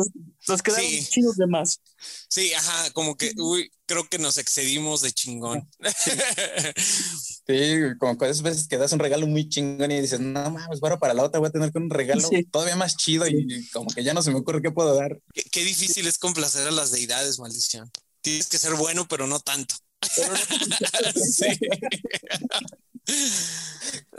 nos, 0.46 0.62
quedaron 0.62 0.86
chidos 0.86 1.36
de 1.36 1.46
más. 1.46 1.80
Sí, 2.28 2.52
ajá, 2.52 2.90
como 2.92 3.16
que, 3.16 3.32
uy, 3.36 3.70
creo 3.86 4.08
que 4.08 4.18
nos 4.18 4.38
excedimos 4.38 5.02
de 5.02 5.12
chingón. 5.12 5.68
Sí, 7.48 7.78
como 7.98 8.18
que 8.18 8.26
a 8.26 8.28
veces 8.28 8.68
que 8.68 8.76
das 8.76 8.92
un 8.92 8.98
regalo 8.98 9.26
muy 9.26 9.48
chingón 9.48 9.90
y 9.90 10.02
dices, 10.02 10.20
no 10.20 10.50
mames, 10.50 10.80
bueno, 10.80 10.98
para 10.98 11.14
la 11.14 11.24
otra 11.24 11.40
voy 11.40 11.48
a 11.48 11.50
tener 11.50 11.72
que 11.72 11.78
un 11.78 11.88
regalo 11.88 12.28
todavía 12.50 12.76
más 12.76 12.94
chido 12.98 13.26
y 13.26 13.66
como 13.70 13.88
que 13.88 14.04
ya 14.04 14.12
no 14.12 14.20
se 14.20 14.30
me 14.30 14.36
ocurre 14.36 14.60
qué 14.60 14.70
puedo 14.70 14.94
dar. 14.94 15.18
Qué, 15.50 15.64
difícil 15.64 16.06
es 16.06 16.18
complacer 16.18 16.68
a 16.68 16.70
las 16.70 16.90
deidades, 16.90 17.38
maldición. 17.38 17.90
Tienes 18.20 18.48
que 18.48 18.58
ser 18.58 18.74
bueno, 18.74 19.08
pero 19.08 19.26
no 19.26 19.40
tanto. 19.40 19.76
sí. 21.14 21.46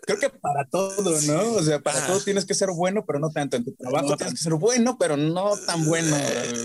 Creo 0.05 0.19
que 0.19 0.29
para 0.29 0.65
todo, 0.65 1.21
¿no? 1.21 1.53
O 1.53 1.63
sea, 1.63 1.79
para 1.79 2.07
todo 2.07 2.19
tienes 2.21 2.45
que 2.45 2.55
ser 2.55 2.69
bueno, 2.71 3.05
pero 3.05 3.19
no 3.19 3.29
tanto. 3.29 3.57
En 3.57 3.65
tu 3.65 3.75
trabajo 3.75 4.17
tienes 4.17 4.33
que 4.33 4.43
ser 4.43 4.53
bueno, 4.55 4.97
pero 4.97 5.17
no 5.17 5.55
tan 5.65 5.85
bueno. 5.85 6.17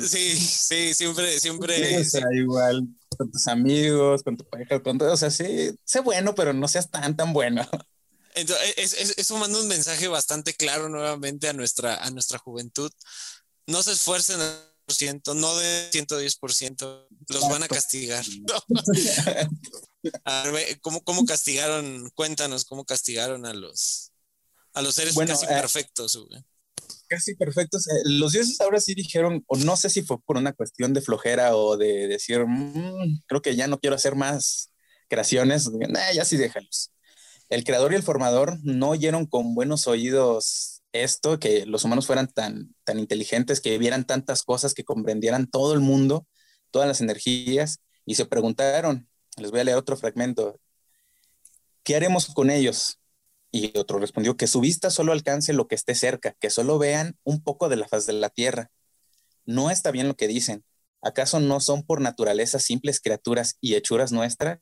Sí, 0.06 0.34
sí, 0.36 0.94
siempre, 0.94 1.38
siempre. 1.38 2.00
o 2.00 2.04
sea, 2.04 2.24
igual 2.32 2.88
con 3.16 3.30
tus 3.30 3.46
amigos, 3.46 4.22
con 4.22 4.36
tu 4.36 4.44
pareja, 4.44 4.82
con 4.82 4.96
todo. 4.98 5.12
O 5.12 5.16
sea, 5.16 5.30
sí, 5.30 5.78
sé 5.84 6.00
bueno, 6.00 6.34
pero 6.34 6.52
no 6.52 6.68
seas 6.68 6.90
tan, 6.90 7.16
tan 7.16 7.32
bueno. 7.32 7.68
Entonces, 8.34 9.14
eso 9.16 9.36
manda 9.36 9.60
un 9.60 9.68
mensaje 9.68 10.08
bastante 10.08 10.54
claro 10.54 10.88
nuevamente 10.88 11.48
a 11.48 11.52
nuestra, 11.52 11.96
a 11.96 12.10
nuestra 12.10 12.38
juventud. 12.38 12.90
No 13.66 13.82
se 13.82 13.92
esfuercen 13.92 14.38
no 14.38 15.56
de 15.56 15.90
110%, 15.92 17.06
los 17.28 17.48
van 17.48 17.62
a 17.62 17.68
castigar. 17.68 18.24
A 20.24 20.50
ver, 20.50 20.80
¿cómo, 20.80 21.02
¿cómo, 21.02 21.24
castigaron? 21.24 22.10
Cuéntanos 22.14 22.64
cómo 22.64 22.84
castigaron 22.84 23.46
a 23.46 23.52
los, 23.52 24.12
a 24.72 24.82
los 24.82 24.94
seres 24.94 25.16
casi 25.16 25.46
eh, 25.46 25.48
perfectos. 25.48 26.18
Casi 27.08 27.34
perfectos. 27.34 27.88
Eh, 27.88 28.02
los 28.04 28.32
dioses 28.32 28.60
ahora 28.60 28.80
sí 28.80 28.94
dijeron, 28.94 29.44
o 29.46 29.56
no 29.56 29.76
sé 29.76 29.90
si 29.90 30.02
fue 30.02 30.20
por 30.20 30.36
una 30.36 30.52
cuestión 30.52 30.92
de 30.94 31.00
flojera 31.00 31.56
o 31.56 31.76
de 31.76 32.08
decir, 32.08 32.44
mm, 32.46 33.22
creo 33.26 33.42
que 33.42 33.56
ya 33.56 33.66
no 33.66 33.78
quiero 33.78 33.96
hacer 33.96 34.14
más 34.14 34.70
creaciones, 35.08 35.70
ya 36.14 36.24
sí 36.24 36.36
déjalos. 36.36 36.90
El 37.48 37.64
creador 37.64 37.92
y 37.92 37.96
el 37.96 38.02
formador 38.02 38.58
no 38.62 38.90
oyeron 38.90 39.26
con 39.26 39.54
buenos 39.54 39.86
oídos 39.86 40.82
esto, 40.92 41.38
que 41.38 41.66
los 41.66 41.84
humanos 41.84 42.06
fueran 42.06 42.28
tan, 42.28 42.74
tan 42.84 42.98
inteligentes, 42.98 43.60
que 43.60 43.78
vieran 43.78 44.04
tantas 44.04 44.42
cosas, 44.42 44.74
que 44.74 44.84
comprendieran 44.84 45.48
todo 45.48 45.74
el 45.74 45.80
mundo, 45.80 46.26
todas 46.70 46.88
las 46.88 47.00
energías, 47.00 47.80
y 48.06 48.14
se 48.14 48.26
preguntaron, 48.26 49.08
les 49.38 49.50
voy 49.50 49.60
a 49.60 49.64
leer 49.64 49.76
otro 49.76 49.96
fragmento, 49.96 50.60
¿qué 51.82 51.96
haremos 51.96 52.26
con 52.26 52.50
ellos? 52.50 53.00
Y 53.50 53.76
otro 53.78 53.98
respondió, 53.98 54.36
que 54.36 54.46
su 54.46 54.60
vista 54.60 54.90
solo 54.90 55.12
alcance 55.12 55.52
lo 55.52 55.68
que 55.68 55.74
esté 55.76 55.94
cerca, 55.94 56.34
que 56.40 56.50
solo 56.50 56.78
vean 56.78 57.16
un 57.22 57.42
poco 57.42 57.68
de 57.68 57.76
la 57.76 57.86
faz 57.86 58.06
de 58.06 58.14
la 58.14 58.30
tierra. 58.30 58.70
No 59.44 59.70
está 59.70 59.90
bien 59.90 60.08
lo 60.08 60.16
que 60.16 60.26
dicen. 60.26 60.64
¿Acaso 61.02 61.38
no 61.38 61.60
son 61.60 61.84
por 61.84 62.00
naturaleza 62.00 62.58
simples 62.58 63.00
criaturas 63.00 63.56
y 63.60 63.74
hechuras 63.74 64.10
nuestras? 64.10 64.58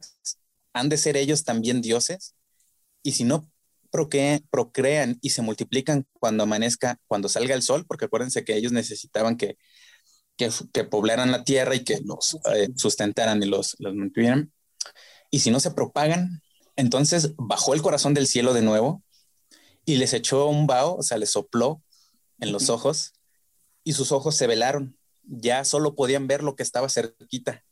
¿Han 0.72 0.88
de 0.88 0.98
ser 0.98 1.16
ellos 1.16 1.44
también 1.44 1.80
dioses? 1.80 2.34
Y 3.02 3.12
si 3.12 3.24
no 3.24 3.50
procrean 4.50 5.18
y 5.20 5.30
se 5.30 5.42
multiplican 5.42 6.06
cuando 6.18 6.44
amanezca, 6.44 6.98
cuando 7.06 7.28
salga 7.28 7.54
el 7.54 7.62
sol, 7.62 7.84
porque 7.86 8.06
acuérdense 8.06 8.44
que 8.44 8.56
ellos 8.56 8.72
necesitaban 8.72 9.36
que, 9.36 9.56
que, 10.36 10.84
poblaran 10.84 11.30
la 11.30 11.44
tierra 11.44 11.74
y 11.74 11.84
que 11.84 12.00
los 12.04 12.38
eh, 12.54 12.68
sustentaran 12.74 13.42
y 13.42 13.46
los, 13.46 13.76
los 13.78 13.94
mantuvieran. 13.94 14.52
Y 15.30 15.40
si 15.40 15.50
no 15.50 15.60
se 15.60 15.70
propagan, 15.70 16.42
entonces 16.76 17.32
bajó 17.36 17.74
el 17.74 17.82
corazón 17.82 18.14
del 18.14 18.26
cielo 18.26 18.54
de 18.54 18.62
nuevo 18.62 19.02
y 19.84 19.96
les 19.96 20.12
echó 20.12 20.46
un 20.46 20.66
vaho, 20.66 20.96
o 20.96 21.02
sea, 21.02 21.18
les 21.18 21.30
sopló 21.30 21.82
en 22.40 22.52
los 22.52 22.68
ojos 22.68 23.12
y 23.84 23.92
sus 23.92 24.12
ojos 24.12 24.36
se 24.36 24.46
velaron. 24.46 24.96
Ya 25.22 25.64
solo 25.64 25.94
podían 25.94 26.26
ver 26.26 26.42
lo 26.42 26.56
que 26.56 26.62
estaba 26.62 26.88
cerquita. 26.88 27.64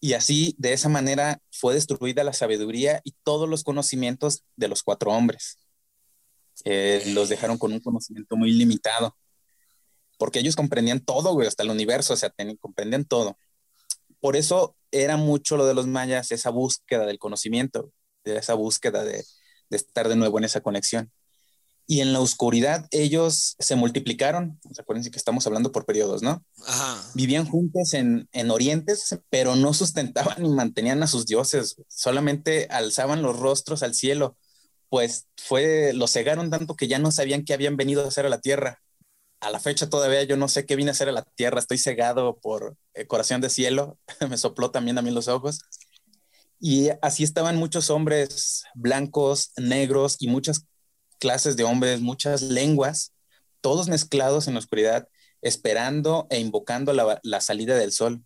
Y 0.00 0.14
así, 0.14 0.54
de 0.58 0.72
esa 0.72 0.88
manera, 0.88 1.40
fue 1.50 1.74
destruida 1.74 2.24
la 2.24 2.32
sabiduría 2.32 3.00
y 3.04 3.14
todos 3.22 3.48
los 3.48 3.62
conocimientos 3.62 4.44
de 4.56 4.68
los 4.68 4.82
cuatro 4.82 5.12
hombres. 5.12 5.58
Eh, 6.64 7.02
los 7.14 7.28
dejaron 7.28 7.56
con 7.56 7.72
un 7.72 7.80
conocimiento 7.80 8.36
muy 8.36 8.52
limitado, 8.52 9.16
porque 10.18 10.40
ellos 10.40 10.56
comprendían 10.56 11.00
todo, 11.00 11.32
güey, 11.32 11.48
hasta 11.48 11.62
el 11.62 11.70
universo, 11.70 12.14
o 12.14 12.16
sea, 12.16 12.32
comprendían 12.60 13.04
todo. 13.04 13.38
Por 14.22 14.36
eso 14.36 14.76
era 14.92 15.16
mucho 15.16 15.56
lo 15.56 15.66
de 15.66 15.74
los 15.74 15.88
mayas, 15.88 16.30
esa 16.30 16.50
búsqueda 16.50 17.06
del 17.06 17.18
conocimiento, 17.18 17.90
de 18.24 18.36
esa 18.36 18.54
búsqueda 18.54 19.02
de, 19.02 19.24
estar 19.70 20.08
de 20.08 20.14
nuevo 20.14 20.38
en 20.38 20.44
esa 20.44 20.60
conexión. 20.60 21.10
Y 21.88 22.02
en 22.02 22.12
la 22.12 22.20
oscuridad 22.20 22.86
ellos 22.92 23.56
se 23.58 23.74
multiplicaron, 23.74 24.60
acuérdense 24.78 25.10
que 25.10 25.18
estamos 25.18 25.44
hablando 25.48 25.72
por 25.72 25.86
periodos, 25.86 26.22
¿no? 26.22 26.44
Vivían 27.14 27.46
juntos 27.46 27.94
en, 27.94 28.28
en 28.30 28.52
orientes, 28.52 29.18
pero 29.28 29.56
no 29.56 29.74
sustentaban 29.74 30.40
ni 30.40 30.50
mantenían 30.50 31.02
a 31.02 31.08
sus 31.08 31.26
dioses, 31.26 31.74
solamente 31.88 32.68
alzaban 32.70 33.22
los 33.22 33.36
rostros 33.40 33.82
al 33.82 33.94
cielo, 33.94 34.36
pues 34.88 35.26
fue, 35.36 35.92
los 35.94 36.12
cegaron 36.12 36.48
tanto 36.48 36.76
que 36.76 36.86
ya 36.86 37.00
no 37.00 37.10
sabían 37.10 37.44
qué 37.44 37.54
habían 37.54 37.76
venido 37.76 38.04
a 38.04 38.08
hacer 38.08 38.24
a 38.24 38.30
la 38.30 38.40
tierra 38.40 38.81
a 39.42 39.50
la 39.50 39.58
fecha 39.58 39.90
todavía 39.90 40.22
yo 40.22 40.36
no 40.36 40.46
sé 40.46 40.66
qué 40.66 40.76
vine 40.76 40.90
a 40.90 40.92
hacer 40.92 41.08
a 41.08 41.12
la 41.12 41.24
tierra, 41.24 41.58
estoy 41.58 41.76
cegado 41.76 42.38
por 42.38 42.76
el 42.94 43.06
corazón 43.08 43.40
de 43.40 43.50
cielo, 43.50 43.98
me 44.30 44.38
sopló 44.38 44.70
también 44.70 44.98
a 44.98 45.02
mí 45.02 45.10
los 45.10 45.28
ojos. 45.28 45.60
Y 46.60 46.90
así 47.02 47.24
estaban 47.24 47.56
muchos 47.56 47.90
hombres 47.90 48.62
blancos, 48.74 49.50
negros 49.56 50.16
y 50.20 50.28
muchas 50.28 50.64
clases 51.18 51.56
de 51.56 51.64
hombres, 51.64 52.00
muchas 52.00 52.40
lenguas, 52.40 53.14
todos 53.60 53.88
mezclados 53.88 54.46
en 54.46 54.54
la 54.54 54.60
oscuridad, 54.60 55.08
esperando 55.40 56.28
e 56.30 56.38
invocando 56.38 56.92
la, 56.92 57.18
la 57.24 57.40
salida 57.40 57.76
del 57.76 57.90
sol. 57.90 58.24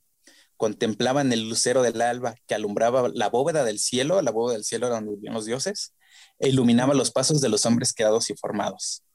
Contemplaban 0.59 1.33
el 1.33 1.48
lucero 1.48 1.83
del 1.83 2.02
alba 2.02 2.35
que 2.46 2.55
alumbraba 2.55 3.11
la 3.14 3.31
bóveda 3.31 3.64
del 3.64 3.79
cielo, 3.79 4.20
la 4.20 4.33
bóveda 4.33 4.57
del 4.57 4.64
cielo 4.64 4.87
era 4.87 4.96
donde 4.96 5.12
vivían 5.12 5.33
los 5.35 5.46
dioses, 5.46 5.94
e 6.38 6.50
iluminaba 6.50 6.92
los 6.92 7.11
pasos 7.11 7.40
de 7.40 7.48
los 7.48 7.64
hombres 7.64 7.94
creados 7.94 8.29
y 8.29 8.37
formados. 8.37 9.06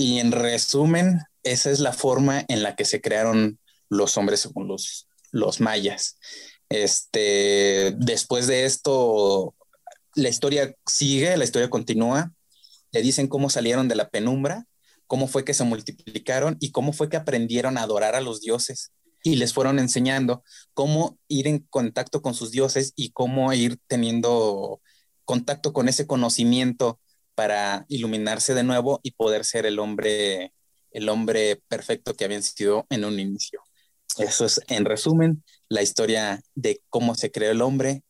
Y 0.00 0.20
en 0.20 0.30
resumen, 0.30 1.22
esa 1.42 1.72
es 1.72 1.80
la 1.80 1.92
forma 1.92 2.44
en 2.46 2.62
la 2.62 2.76
que 2.76 2.84
se 2.84 3.00
crearon 3.00 3.58
los 3.88 4.16
hombres 4.16 4.38
según 4.38 4.68
los, 4.68 5.08
los 5.32 5.60
mayas. 5.60 6.20
Este, 6.68 7.96
después 7.98 8.46
de 8.46 8.64
esto, 8.64 9.56
la 10.14 10.28
historia 10.28 10.72
sigue, 10.86 11.36
la 11.36 11.42
historia 11.42 11.68
continúa. 11.68 12.32
Le 12.92 13.02
dicen 13.02 13.26
cómo 13.26 13.50
salieron 13.50 13.88
de 13.88 13.96
la 13.96 14.08
penumbra, 14.08 14.66
cómo 15.08 15.26
fue 15.26 15.44
que 15.44 15.52
se 15.52 15.64
multiplicaron 15.64 16.56
y 16.60 16.70
cómo 16.70 16.92
fue 16.92 17.08
que 17.08 17.16
aprendieron 17.16 17.76
a 17.76 17.82
adorar 17.82 18.14
a 18.14 18.20
los 18.20 18.40
dioses. 18.40 18.92
Y 19.24 19.34
les 19.34 19.52
fueron 19.52 19.80
enseñando 19.80 20.44
cómo 20.74 21.18
ir 21.26 21.48
en 21.48 21.66
contacto 21.70 22.22
con 22.22 22.34
sus 22.34 22.52
dioses 22.52 22.92
y 22.94 23.10
cómo 23.10 23.52
ir 23.52 23.78
teniendo 23.88 24.80
contacto 25.24 25.72
con 25.72 25.88
ese 25.88 26.06
conocimiento 26.06 27.00
para 27.38 27.86
iluminarse 27.86 28.52
de 28.52 28.64
nuevo 28.64 28.98
y 29.04 29.12
poder 29.12 29.44
ser 29.44 29.64
el 29.64 29.78
hombre, 29.78 30.52
el 30.90 31.08
hombre 31.08 31.62
perfecto 31.68 32.16
que 32.16 32.24
habían 32.24 32.42
sido 32.42 32.84
en 32.90 33.04
un 33.04 33.20
inicio. 33.20 33.62
Eso 34.16 34.44
es, 34.44 34.60
en 34.66 34.84
resumen, 34.84 35.44
la 35.68 35.80
historia 35.80 36.42
de 36.56 36.82
cómo 36.88 37.14
se 37.14 37.30
creó 37.30 37.52
el 37.52 37.62
hombre. 37.62 38.02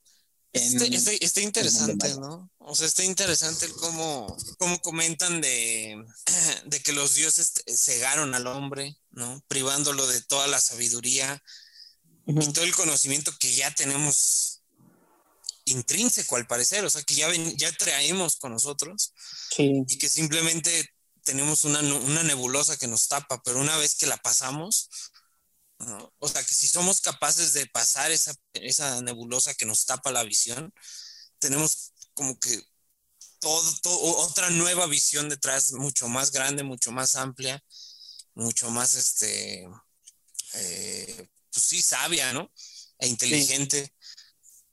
Está, 0.55 1.43
interesante, 1.43 2.15
¿no? 2.15 2.51
O 2.57 2.75
sea, 2.75 2.87
está 2.87 3.05
interesante 3.05 3.69
cómo, 3.79 4.35
cómo 4.57 4.79
comentan 4.79 5.43
de, 5.43 6.03
de 6.65 6.81
que 6.81 6.95
los 6.95 7.15
dioses 7.15 7.53
cegaron 7.67 8.35
al 8.35 8.47
hombre, 8.47 8.97
¿no? 9.11 9.45
Privándolo 9.47 10.07
de 10.07 10.23
toda 10.23 10.47
la 10.47 10.59
sabiduría 10.59 11.43
y 12.27 12.53
todo 12.55 12.65
el 12.65 12.75
conocimiento 12.75 13.31
que 13.39 13.53
ya 13.53 13.75
tenemos 13.75 14.58
intrínseco 15.71 16.37
al 16.37 16.47
parecer, 16.47 16.85
o 16.85 16.91
sea, 16.91 17.03
que 17.03 17.15
ya, 17.15 17.33
ya 17.57 17.73
traemos 17.73 18.37
con 18.37 18.53
nosotros 18.53 19.13
y 19.57 19.99
que 19.99 20.09
simplemente 20.09 20.95
tenemos 21.23 21.65
una, 21.65 21.83
nebulosa 22.23 22.77
que 22.77 22.87
nos 22.87 23.09
tapa, 23.09 23.43
pero 23.43 23.61
una 23.61 23.77
vez 23.77 23.95
que 23.95 24.07
la 24.07 24.17
pasamos, 24.17 24.89
o 26.19 26.29
sea, 26.29 26.43
que 26.43 26.55
si 26.55 26.67
somos 26.67 27.01
capaces 27.01 27.53
de 27.53 27.67
pasar 27.67 28.11
esa, 28.11 28.35
esa 28.55 29.03
nebulosa 29.03 29.55
que 29.55 29.67
nos 29.67 29.85
tapa 29.85 30.11
la 30.11 30.25
visión, 30.25 30.73
tenemos 31.39 31.93
como 32.15 32.39
que 32.39 32.63
todo, 33.41 34.01
otra 34.19 34.51
nueva 34.51 34.87
visión 34.87 35.29
detrás, 35.29 35.73
mucho 35.73 36.09
más 36.09 36.33
grande, 36.33 36.63
mucho 36.63 36.93
más 36.93 37.15
amplia, 37.15 37.63
mucho 38.35 38.71
más, 38.71 38.95
este, 38.95 39.69
eh, 40.55 41.29
pues 41.53 41.65
sí, 41.65 41.83
sabia, 41.83 42.33
¿no? 42.33 42.51
E 43.01 43.07
inteligente 43.07 43.95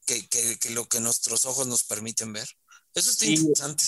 que, 0.05 0.69
lo 0.71 0.85
que 0.85 0.99
nuestros 0.99 1.45
ojos 1.45 1.67
nos 1.67 1.83
permiten 1.83 2.33
ver. 2.33 2.47
Eso 2.93 3.11
está 3.11 3.25
interesante. 3.25 3.83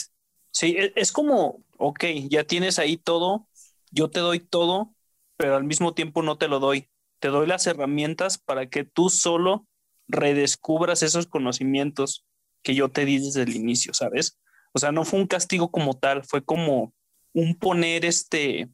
Sí, 0.51 0.75
e, 0.77 0.93
es 0.95 1.11
como, 1.11 1.63
ok, 1.77 2.03
ya 2.29 2.43
tienes 2.43 2.79
ahí 2.79 2.97
todo, 2.97 3.47
yo 3.91 4.09
te 4.09 4.19
doy 4.19 4.39
todo, 4.39 4.93
pero 5.37 5.55
al 5.55 5.63
mismo 5.63 5.93
tiempo 5.93 6.23
no 6.23 6.37
te 6.37 6.47
lo 6.47 6.59
doy. 6.59 6.89
Te 7.19 7.29
doy 7.29 7.47
las 7.47 7.67
herramientas 7.67 8.37
para 8.37 8.69
que 8.69 8.83
tú 8.83 9.09
solo 9.09 9.67
redescubras 10.07 11.03
esos 11.03 11.27
conocimientos 11.27 12.25
que 12.63 12.75
yo 12.75 12.89
te 12.89 13.05
di 13.05 13.19
desde 13.19 13.43
el 13.43 13.55
inicio, 13.55 13.93
¿sabes? 13.93 14.37
O 14.73 14.79
sea, 14.79 14.91
no 14.91 15.05
fue 15.05 15.19
un 15.19 15.27
castigo 15.27 15.71
como 15.71 15.97
tal, 15.97 16.23
fue 16.23 16.43
como 16.43 16.93
un 17.33 17.57
poner 17.57 18.05
este, 18.05 18.69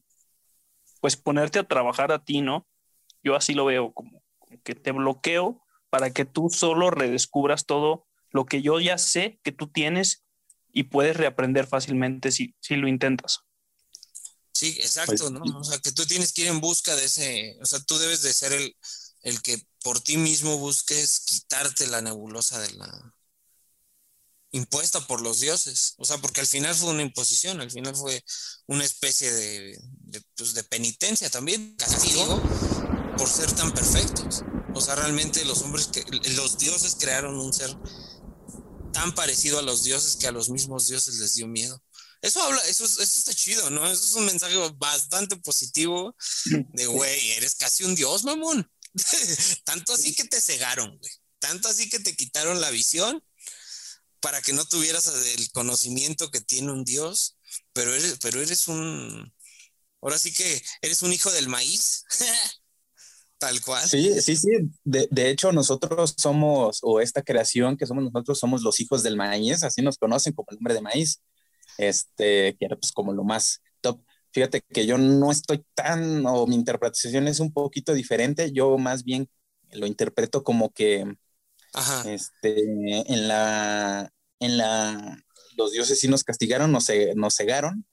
pues 1.01 1.17
ponerte 1.17 1.59
a 1.59 1.67
trabajar 1.67 2.11
a 2.11 2.23
ti, 2.23 2.41
¿no? 2.41 2.67
Yo 3.23 3.35
así 3.35 3.53
lo 3.53 3.65
veo, 3.65 3.93
como 3.93 4.21
que 4.63 4.75
te 4.75 4.91
bloqueo 4.91 5.62
para 5.93 6.09
que 6.09 6.25
tú 6.25 6.49
solo 6.49 6.89
redescubras 6.89 7.67
todo 7.67 8.07
lo 8.31 8.47
que 8.47 8.63
yo 8.63 8.79
ya 8.79 8.97
sé 8.97 9.39
que 9.43 9.51
tú 9.51 9.67
tienes 9.67 10.23
y 10.71 10.85
puedes 10.85 11.15
reaprender 11.15 11.67
fácilmente 11.67 12.31
si, 12.31 12.55
si 12.61 12.77
lo 12.77 12.87
intentas. 12.87 13.41
Sí, 14.51 14.69
exacto, 14.81 15.29
¿no? 15.29 15.43
O 15.59 15.63
sea, 15.63 15.77
que 15.77 15.91
tú 15.91 16.07
tienes 16.07 16.33
que 16.33 16.41
ir 16.41 16.47
en 16.47 16.61
busca 16.61 16.95
de 16.95 17.05
ese, 17.05 17.59
o 17.61 17.65
sea, 17.67 17.79
tú 17.81 17.99
debes 17.99 18.23
de 18.23 18.33
ser 18.33 18.53
el, 18.53 18.75
el 19.21 19.43
que 19.43 19.61
por 19.83 20.01
ti 20.01 20.17
mismo 20.17 20.57
busques 20.57 21.19
quitarte 21.27 21.85
la 21.85 22.01
nebulosa 22.01 22.59
de 22.59 22.71
la 22.71 23.13
impuesta 24.49 24.99
por 25.05 25.21
los 25.21 25.41
dioses, 25.41 25.93
o 25.99 26.05
sea, 26.05 26.17
porque 26.17 26.41
al 26.41 26.47
final 26.47 26.73
fue 26.73 26.89
una 26.89 27.03
imposición, 27.03 27.61
al 27.61 27.69
final 27.69 27.95
fue 27.95 28.25
una 28.65 28.83
especie 28.83 29.31
de, 29.31 29.77
de, 29.99 30.23
pues, 30.35 30.55
de 30.55 30.63
penitencia 30.63 31.29
también, 31.29 31.75
castigo 31.75 32.41
por 33.15 33.29
ser 33.29 33.51
tan 33.51 33.71
perfectos. 33.71 34.43
O 34.75 34.81
sea, 34.81 34.95
realmente 34.95 35.45
los 35.45 35.61
hombres, 35.61 35.87
que, 35.87 36.03
los 36.31 36.57
dioses 36.57 36.95
crearon 36.99 37.39
un 37.39 37.53
ser 37.53 37.75
tan 38.91 39.13
parecido 39.13 39.59
a 39.59 39.61
los 39.61 39.83
dioses 39.83 40.15
que 40.15 40.27
a 40.27 40.31
los 40.31 40.49
mismos 40.49 40.87
dioses 40.87 41.15
les 41.15 41.35
dio 41.35 41.47
miedo. 41.47 41.81
Eso 42.21 42.41
habla, 42.41 42.61
eso, 42.67 42.85
eso 42.85 43.01
está 43.01 43.33
chido, 43.33 43.69
¿no? 43.69 43.85
Eso 43.91 44.05
es 44.05 44.13
un 44.13 44.25
mensaje 44.25 44.55
bastante 44.77 45.35
positivo 45.37 46.15
de, 46.45 46.85
güey, 46.87 47.31
eres 47.31 47.55
casi 47.55 47.83
un 47.83 47.95
dios, 47.95 48.23
mamón. 48.23 48.71
Tanto 49.65 49.93
así 49.93 50.15
que 50.15 50.23
te 50.25 50.39
cegaron, 50.39 50.97
güey. 50.97 51.11
Tanto 51.39 51.67
así 51.67 51.89
que 51.89 51.99
te 51.99 52.15
quitaron 52.15 52.61
la 52.61 52.69
visión 52.69 53.21
para 54.21 54.41
que 54.41 54.53
no 54.53 54.65
tuvieras 54.65 55.07
el 55.07 55.51
conocimiento 55.51 56.31
que 56.31 56.39
tiene 56.39 56.71
un 56.71 56.85
dios, 56.85 57.35
pero 57.73 57.93
eres, 57.93 58.17
pero 58.21 58.41
eres 58.41 58.69
un, 58.69 59.33
ahora 60.01 60.17
sí 60.17 60.33
que 60.33 60.63
eres 60.81 61.01
un 61.01 61.11
hijo 61.11 61.29
del 61.31 61.49
maíz. 61.49 62.05
Tal 63.43 63.59
cual. 63.59 63.85
Sí, 63.85 64.21
sí, 64.21 64.37
sí. 64.37 64.49
De, 64.85 65.05
de, 65.11 65.29
hecho, 65.29 65.51
nosotros 65.51 66.15
somos, 66.17 66.79
o 66.81 67.01
esta 67.01 67.21
creación 67.21 67.75
que 67.75 67.85
somos 67.85 68.05
nosotros, 68.05 68.39
somos 68.39 68.61
los 68.61 68.79
hijos 68.79 69.03
del 69.03 69.17
maíz, 69.17 69.63
así 69.63 69.81
nos 69.81 69.97
conocen 69.97 70.31
como 70.31 70.47
el 70.51 70.57
hombre 70.57 70.73
de 70.73 70.79
maíz, 70.79 71.21
este, 71.77 72.55
que 72.57 72.65
era 72.65 72.77
pues 72.77 72.93
como 72.93 73.11
lo 73.11 73.25
más 73.25 73.61
top. 73.81 74.01
Fíjate 74.31 74.61
que 74.61 74.85
yo 74.85 74.97
no 74.97 75.29
estoy 75.29 75.65
tan, 75.73 76.25
o 76.25 76.47
mi 76.47 76.55
interpretación 76.55 77.27
es 77.27 77.41
un 77.41 77.51
poquito 77.51 77.93
diferente, 77.93 78.53
yo 78.53 78.77
más 78.77 79.03
bien 79.03 79.29
lo 79.71 79.87
interpreto 79.87 80.41
como 80.41 80.71
que, 80.71 81.05
Ajá. 81.73 82.09
este, 82.09 82.61
en 83.13 83.27
la, 83.27 84.09
en 84.39 84.57
la, 84.57 85.21
los 85.57 85.73
dioses 85.73 85.99
sí 85.99 86.07
nos 86.07 86.23
castigaron, 86.23 86.71
nos, 86.71 86.87
nos 87.15 87.35
cegaron, 87.35 87.85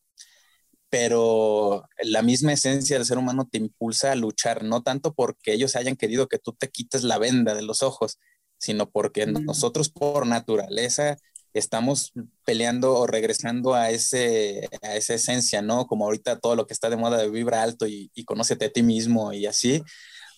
pero 0.90 1.88
la 2.02 2.22
misma 2.22 2.52
esencia 2.52 2.96
del 2.96 3.06
ser 3.06 3.16
humano 3.18 3.48
te 3.50 3.58
impulsa 3.58 4.12
a 4.12 4.16
luchar, 4.16 4.64
no 4.64 4.82
tanto 4.82 5.14
porque 5.14 5.52
ellos 5.52 5.76
hayan 5.76 5.96
querido 5.96 6.28
que 6.28 6.38
tú 6.38 6.52
te 6.52 6.68
quites 6.68 7.04
la 7.04 7.18
venda 7.18 7.54
de 7.54 7.62
los 7.62 7.82
ojos, 7.82 8.18
sino 8.58 8.90
porque 8.90 9.26
nosotros 9.26 9.88
por 9.88 10.26
naturaleza 10.26 11.16
estamos 11.54 12.12
peleando 12.44 12.94
o 12.96 13.06
regresando 13.06 13.74
a, 13.74 13.90
ese, 13.90 14.68
a 14.82 14.96
esa 14.96 15.14
esencia, 15.14 15.62
¿no? 15.62 15.86
Como 15.86 16.04
ahorita 16.04 16.38
todo 16.38 16.56
lo 16.56 16.66
que 16.66 16.74
está 16.74 16.90
de 16.90 16.96
moda 16.96 17.18
de 17.18 17.30
vibra 17.30 17.62
alto 17.62 17.86
y, 17.86 18.10
y 18.14 18.24
conócete 18.24 18.66
a 18.66 18.72
ti 18.72 18.82
mismo 18.82 19.32
y 19.32 19.46
así, 19.46 19.82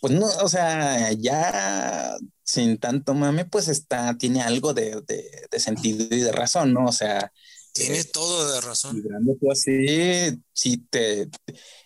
pues 0.00 0.12
no, 0.12 0.26
o 0.26 0.48
sea, 0.48 1.12
ya 1.12 2.14
sin 2.44 2.78
tanto 2.78 3.14
mame, 3.14 3.46
pues 3.46 3.68
está, 3.68 4.16
tiene 4.18 4.42
algo 4.42 4.74
de, 4.74 5.00
de, 5.06 5.60
sentido 5.60 6.06
y 6.10 6.20
de 6.20 6.32
razón, 6.32 6.74
¿no? 6.74 6.86
O 6.86 6.92
sea... 6.92 7.32
Tiene 7.72 8.00
eh, 8.00 8.04
todo 8.04 8.52
de 8.52 8.60
razón. 8.60 9.02
así, 9.50 10.38
sí, 10.52 10.86
te, 10.90 11.28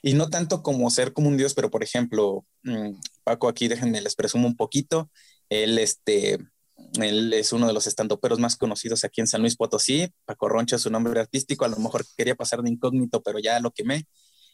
y 0.03 0.15
no 0.15 0.29
tanto 0.29 0.63
como 0.63 0.91
ser 0.91 1.13
como 1.13 1.29
un 1.29 1.37
dios, 1.37 1.55
pero 1.55 1.71
por 1.71 1.85
ejemplo, 1.85 2.45
mm, 2.65 2.91
Paco, 3.23 3.49
aquí 3.49 3.69
déjenme 3.69 4.01
les 4.01 4.17
presumo 4.17 4.49
un 4.49 4.57
poquito, 4.57 5.11
él, 5.49 5.79
este, 5.79 6.39
él 7.01 7.33
es 7.33 7.53
uno 7.53 7.69
de 7.69 7.73
los 7.73 7.87
estandoperos 7.87 8.41
más 8.41 8.57
conocidos 8.57 9.05
aquí 9.05 9.21
en 9.21 9.29
San 9.29 9.43
Luis 9.43 9.57
Potosí, 9.57 10.13
Paco 10.25 10.49
Roncha 10.49 10.77
es 10.77 10.83
su 10.83 10.91
nombre 10.91 11.19
artístico, 11.21 11.65
a 11.65 11.69
lo 11.69 11.77
mejor 11.77 12.05
quería 12.17 12.35
pasar 12.35 12.63
de 12.63 12.71
incógnito, 12.71 13.23
pero 13.23 13.39
ya 13.39 13.61
lo 13.61 13.71
quemé, 13.71 14.07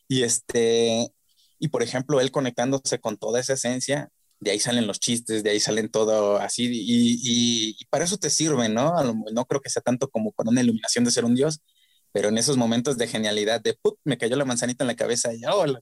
y 0.09 0.25
este, 0.25 1.13
y 1.59 1.69
por 1.69 1.83
ejemplo, 1.83 2.21
él 2.21 2.31
conectándose 2.31 3.01
con 3.01 3.17
toda 3.17 3.41
esa 3.41 3.55
esencia, 3.55 4.11
de 4.43 4.51
ahí 4.51 4.59
salen 4.59 4.89
los 4.89 4.99
chistes, 4.99 5.45
de 5.45 5.51
ahí 5.51 5.61
salen 5.61 5.89
todo 5.89 6.37
así, 6.37 6.65
y, 6.67 7.77
y, 7.79 7.85
para 7.91 8.05
eso 8.05 8.17
te 8.17 8.29
sirve, 8.29 8.69
¿no? 8.69 8.93
No 9.33 9.45
creo 9.47 9.61
que 9.61 9.71
sea 9.71 9.83
tanto 9.83 10.11
como 10.11 10.33
para 10.33 10.51
una 10.51 10.63
iluminación 10.63 11.05
de 11.05 11.13
ser 11.13 11.25
un 11.25 11.37
dios, 11.37 11.61
pero 12.11 12.29
en 12.29 12.37
esos 12.39 12.57
momentos 12.57 12.99
de 12.99 13.07
genialidad, 13.07 13.61
de 13.61 13.75
¡put! 13.75 13.99
me 14.03 14.19
cayó 14.19 14.35
la 14.35 14.45
manzanita 14.45 14.83
en 14.83 14.89
la 14.89 14.97
cabeza 14.97 15.33
y 15.33 15.45
oh, 15.45 15.65
la, 15.65 15.81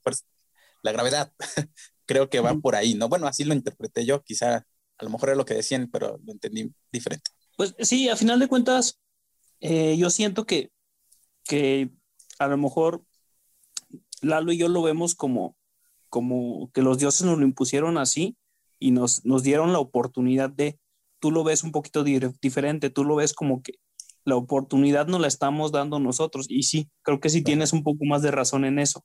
la 0.82 0.92
gravedad, 0.92 1.32
creo 2.04 2.28
que 2.28 2.40
va 2.40 2.54
por 2.54 2.76
ahí, 2.76 2.92
¿no? 2.92 3.08
Bueno, 3.08 3.26
así 3.26 3.44
lo 3.44 3.54
interpreté 3.54 4.04
yo, 4.04 4.22
quizá 4.22 4.66
a 4.98 5.04
lo 5.04 5.08
mejor 5.08 5.30
era 5.30 5.36
lo 5.38 5.46
que 5.46 5.54
decían, 5.54 5.88
pero 5.90 6.20
lo 6.22 6.32
entendí 6.32 6.70
diferente. 6.92 7.30
Pues 7.56 7.74
sí, 7.78 8.10
a 8.10 8.16
final 8.16 8.38
de 8.40 8.48
cuentas, 8.48 9.00
eh, 9.60 9.96
yo 9.96 10.10
siento 10.10 10.44
que, 10.44 10.70
que 11.44 11.88
a 12.38 12.46
lo 12.46 12.58
mejor 12.58 13.06
Lalo 14.20 14.52
y 14.52 14.58
yo 14.58 14.68
lo 14.68 14.82
vemos 14.82 15.14
como 15.14 15.56
como 16.10 16.70
que 16.72 16.82
los 16.82 16.98
dioses 16.98 17.24
nos 17.24 17.38
lo 17.38 17.44
impusieron 17.44 17.96
así 17.96 18.36
y 18.80 18.90
nos, 18.90 19.24
nos 19.24 19.44
dieron 19.44 19.72
la 19.72 19.78
oportunidad 19.78 20.50
de, 20.50 20.80
tú 21.20 21.30
lo 21.30 21.44
ves 21.44 21.62
un 21.62 21.70
poquito 21.70 22.02
diferente, 22.02 22.90
tú 22.90 23.04
lo 23.04 23.14
ves 23.14 23.34
como 23.34 23.62
que 23.62 23.74
la 24.24 24.36
oportunidad 24.36 25.06
nos 25.06 25.20
la 25.20 25.28
estamos 25.28 25.70
dando 25.70 25.98
nosotros. 25.98 26.46
Y 26.48 26.64
sí, 26.64 26.90
creo 27.02 27.20
que 27.20 27.28
sí 27.28 27.42
tienes 27.42 27.72
un 27.72 27.84
poco 27.84 28.04
más 28.04 28.22
de 28.22 28.30
razón 28.30 28.64
en 28.64 28.78
eso. 28.78 29.04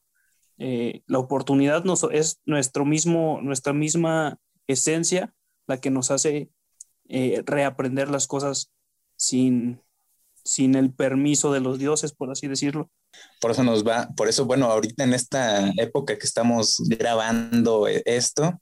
Eh, 0.58 1.04
la 1.06 1.20
oportunidad 1.20 1.84
nos, 1.84 2.04
es 2.12 2.40
nuestro 2.46 2.86
mismo, 2.86 3.40
nuestra 3.42 3.74
misma 3.74 4.40
esencia 4.68 5.34
la 5.68 5.80
que 5.80 5.92
nos 5.92 6.12
hace 6.12 6.50
eh, 7.10 7.44
reaprender 7.46 8.10
las 8.10 8.28
cosas 8.28 8.72
sin, 9.18 9.82
sin 10.44 10.76
el 10.76 10.94
permiso 10.94 11.52
de 11.52 11.60
los 11.60 11.80
dioses, 11.80 12.14
por 12.14 12.32
así 12.32 12.48
decirlo. 12.48 12.90
Por 13.40 13.52
eso 13.52 13.64
nos 13.64 13.86
va, 13.86 14.10
por 14.16 14.28
eso, 14.28 14.46
bueno, 14.46 14.72
ahorita 14.72 15.04
en 15.04 15.14
esta 15.14 15.70
época 15.78 16.18
que 16.18 16.26
estamos 16.26 16.82
grabando 16.88 17.88
e, 17.88 18.02
esto, 18.06 18.60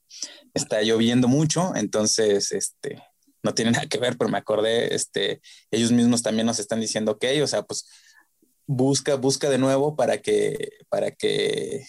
está 0.53 0.81
lloviendo 0.81 1.27
mucho, 1.27 1.73
entonces, 1.75 2.51
este, 2.51 3.01
no 3.43 3.53
tiene 3.53 3.71
nada 3.71 3.87
que 3.87 3.97
ver, 3.99 4.17
pero 4.17 4.29
me 4.29 4.37
acordé, 4.37 4.93
este, 4.95 5.41
ellos 5.71 5.91
mismos 5.91 6.23
también 6.23 6.47
nos 6.47 6.59
están 6.59 6.79
diciendo, 6.79 7.13
ok, 7.13 7.25
o 7.43 7.47
sea, 7.47 7.63
pues 7.63 7.87
busca, 8.65 9.15
busca 9.15 9.49
de 9.49 9.57
nuevo 9.57 9.95
para 9.95 10.19
que, 10.19 10.69
para 10.89 11.11
que, 11.11 11.85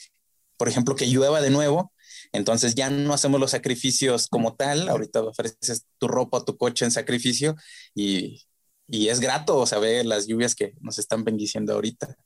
por 0.56 0.68
ejemplo, 0.68 0.94
que 0.96 1.06
llueva 1.06 1.40
de 1.40 1.50
nuevo, 1.50 1.92
entonces 2.32 2.74
ya 2.74 2.90
no 2.90 3.14
hacemos 3.14 3.40
los 3.40 3.52
sacrificios 3.52 4.28
como 4.28 4.56
tal, 4.56 4.88
ahorita 4.88 5.22
ofreces 5.22 5.86
tu 5.98 6.08
ropa, 6.08 6.44
tu 6.44 6.56
coche 6.56 6.84
en 6.84 6.90
sacrificio 6.90 7.54
y, 7.94 8.42
y 8.88 9.08
es 9.08 9.20
grato 9.20 9.64
saber 9.66 10.06
las 10.06 10.26
lluvias 10.26 10.54
que 10.54 10.74
nos 10.80 10.98
están 10.98 11.24
bendiciendo 11.24 11.74
ahorita. 11.74 12.16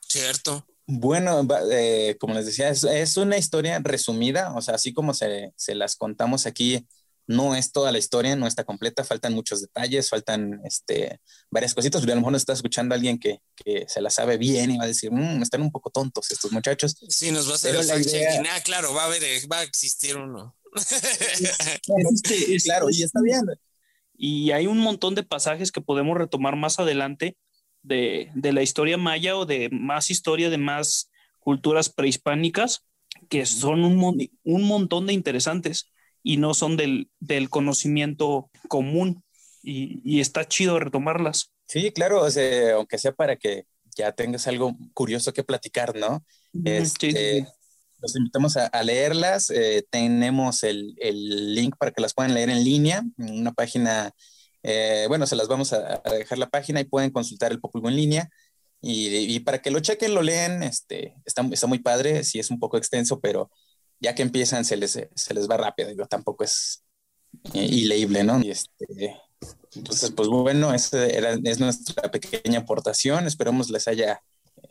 Cierto. 0.00 0.66
Bueno, 0.86 1.46
eh, 1.70 2.16
como 2.20 2.34
les 2.34 2.46
decía, 2.46 2.68
es, 2.68 3.16
una 3.16 3.38
historia 3.38 3.80
resumida, 3.82 4.54
o 4.54 4.60
sea, 4.60 4.74
así 4.74 4.92
como 4.92 5.14
se, 5.14 5.52
se, 5.56 5.74
las 5.74 5.96
contamos 5.96 6.44
aquí, 6.44 6.86
no 7.26 7.54
es 7.54 7.72
toda 7.72 7.90
la 7.90 7.96
historia, 7.96 8.36
no 8.36 8.46
está 8.46 8.64
completa, 8.64 9.02
faltan 9.02 9.32
muchos 9.32 9.62
detalles, 9.62 10.10
faltan 10.10 10.60
este, 10.64 11.20
varias 11.50 11.72
cositas, 11.72 12.02
a 12.02 12.06
lo 12.06 12.16
mejor 12.16 12.32
nos 12.32 12.42
está 12.42 12.52
escuchando 12.52 12.94
alguien 12.94 13.18
que, 13.18 13.40
que 13.56 13.86
se 13.88 14.02
la 14.02 14.10
sabe 14.10 14.36
bien 14.36 14.72
y 14.72 14.76
va 14.76 14.84
a 14.84 14.88
decir, 14.88 15.10
mmm, 15.10 15.42
están 15.42 15.62
un 15.62 15.72
poco 15.72 15.88
tontos 15.88 16.30
estos 16.30 16.52
muchachos. 16.52 16.96
Sí, 17.08 17.30
nos 17.30 17.48
va 17.48 17.52
a 17.52 17.54
hacer 17.54 17.76
el 17.76 18.02
idea... 18.02 18.42
Ah, 18.54 18.60
claro, 18.62 18.92
va 18.92 19.04
a, 19.04 19.06
haber, 19.06 19.22
va 19.50 19.60
a 19.60 19.62
existir 19.62 20.18
uno. 20.18 20.54
claro, 22.64 22.90
y 22.90 23.02
está 23.02 23.22
bien. 23.22 23.42
Y 24.16 24.50
hay 24.50 24.66
un 24.66 24.78
montón 24.78 25.14
de 25.14 25.22
pasajes 25.22 25.72
que 25.72 25.80
podemos 25.80 26.18
retomar 26.18 26.56
más 26.56 26.78
adelante 26.78 27.38
de, 27.84 28.30
la 28.34 28.62
historia 28.62 28.96
maya 28.96 29.36
o 29.36 29.46
de 29.46 29.68
más 29.70 30.10
historia 30.10 30.50
de 30.50 30.58
más 30.58 31.10
culturas 31.38 31.88
prehispánicas 31.88 32.84
que 33.28 33.46
son 33.46 33.84
un, 33.84 34.28
un 34.42 34.62
montón 34.64 35.06
de 35.06 35.12
interesantes 35.12 35.92
y 36.22 36.38
no 36.38 36.54
son 36.54 36.76
del, 36.76 37.08
conocimiento 37.50 38.50
común 38.68 39.22
y, 39.62 40.20
está 40.20 40.48
chido 40.48 40.78
retomarlas. 40.78 41.50
Sí, 41.66 41.92
claro, 41.92 42.26
aunque 42.74 42.98
sea 42.98 43.12
para 43.12 43.36
que 43.36 43.66
ya 43.96 44.12
tengas 44.12 44.46
algo 44.46 44.76
curioso 44.92 45.32
que 45.32 45.44
platicar, 45.44 45.94
¿no? 45.94 46.24
Este, 46.64 47.46
los 48.00 48.16
invitamos 48.16 48.56
a, 48.56 48.82
leerlas. 48.82 49.50
Eh, 49.50 49.86
tenemos 49.88 50.64
el, 50.64 50.94
el, 50.98 51.54
link 51.54 51.76
para 51.78 51.92
que 51.92 52.02
las 52.02 52.14
puedan 52.14 52.34
leer 52.34 52.50
en 52.50 52.64
línea, 52.64 53.02
en 53.18 53.38
una 53.38 53.52
página 53.52 54.12
eh, 54.66 55.04
bueno, 55.08 55.26
se 55.26 55.36
las 55.36 55.46
vamos 55.46 55.74
a, 55.74 56.02
dejar 56.10 56.38
la 56.38 56.48
página 56.48 56.80
y 56.80 56.84
pueden 56.84 57.10
consultar 57.10 57.52
el 57.52 57.60
Populgo 57.60 57.88
en 57.88 57.96
línea. 57.96 58.30
Y, 58.80 59.40
para 59.40 59.62
que 59.62 59.70
lo 59.70 59.80
chequen, 59.80 60.14
lo 60.14 60.22
lean, 60.22 60.62
este, 60.62 61.14
está, 61.24 61.46
está 61.52 61.66
muy 61.66 61.78
padre, 61.78 62.22
sí 62.22 62.38
es 62.38 62.50
un 62.50 62.58
poco 62.58 62.76
extenso, 62.76 63.18
pero 63.20 63.50
ya 63.98 64.14
que 64.14 64.20
empiezan 64.20 64.64
se 64.64 64.76
les, 64.76 64.92
se 65.14 65.34
les 65.34 65.48
va 65.48 65.56
rápido, 65.56 65.88
digo, 65.88 66.04
tampoco 66.06 66.44
es 66.44 66.84
eh, 67.54 67.64
ileíble, 67.64 68.24
¿no? 68.24 68.42
Y 68.42 68.50
este, 68.50 69.16
entonces, 69.74 70.10
pues 70.10 70.28
bueno, 70.28 70.74
esa 70.74 71.06
era, 71.06 71.38
es 71.44 71.60
nuestra 71.60 72.10
pequeña 72.10 72.60
aportación, 72.60 73.26
esperamos 73.26 73.70
les 73.70 73.88
haya 73.88 74.22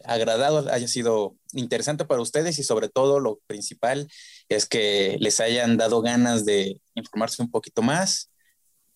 agradado, 0.03 0.71
haya 0.71 0.88
sido 0.88 1.36
interesante 1.53 2.06
para 2.06 2.21
ustedes 2.21 2.60
y 2.60 2.63
sobre 2.63 2.89
todo 2.89 3.19
lo 3.19 3.39
principal 3.47 4.08
es 4.47 4.67
que 4.67 5.17
les 5.19 5.39
hayan 5.39 5.77
dado 5.77 6.01
ganas 6.01 6.45
de 6.45 6.79
informarse 6.93 7.41
un 7.41 7.49
poquito 7.49 7.82
más 7.82 8.29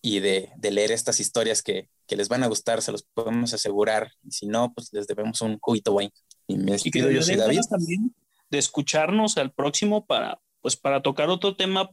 y 0.00 0.20
de, 0.20 0.50
leer 0.62 0.92
estas 0.92 1.20
historias 1.20 1.62
que, 1.62 1.88
les 2.08 2.28
van 2.28 2.42
a 2.42 2.46
gustar, 2.46 2.80
se 2.80 2.92
los 2.92 3.02
podemos 3.02 3.52
asegurar. 3.52 4.12
Y 4.22 4.30
si 4.30 4.46
no, 4.46 4.72
pues 4.72 4.88
les 4.92 5.06
debemos 5.06 5.40
un 5.42 5.58
cubito 5.58 5.92
wine. 5.92 6.12
Y 6.46 6.56
me 6.56 6.72
despido, 6.72 7.10
yo 7.10 7.22
soy 7.22 7.36
David. 7.36 7.60
También 7.68 8.14
de 8.50 8.58
escucharnos 8.58 9.36
al 9.36 9.52
próximo 9.52 10.06
para, 10.06 10.40
pues, 10.60 10.76
para 10.76 11.02
tocar 11.02 11.28
otro 11.28 11.54
tema. 11.56 11.90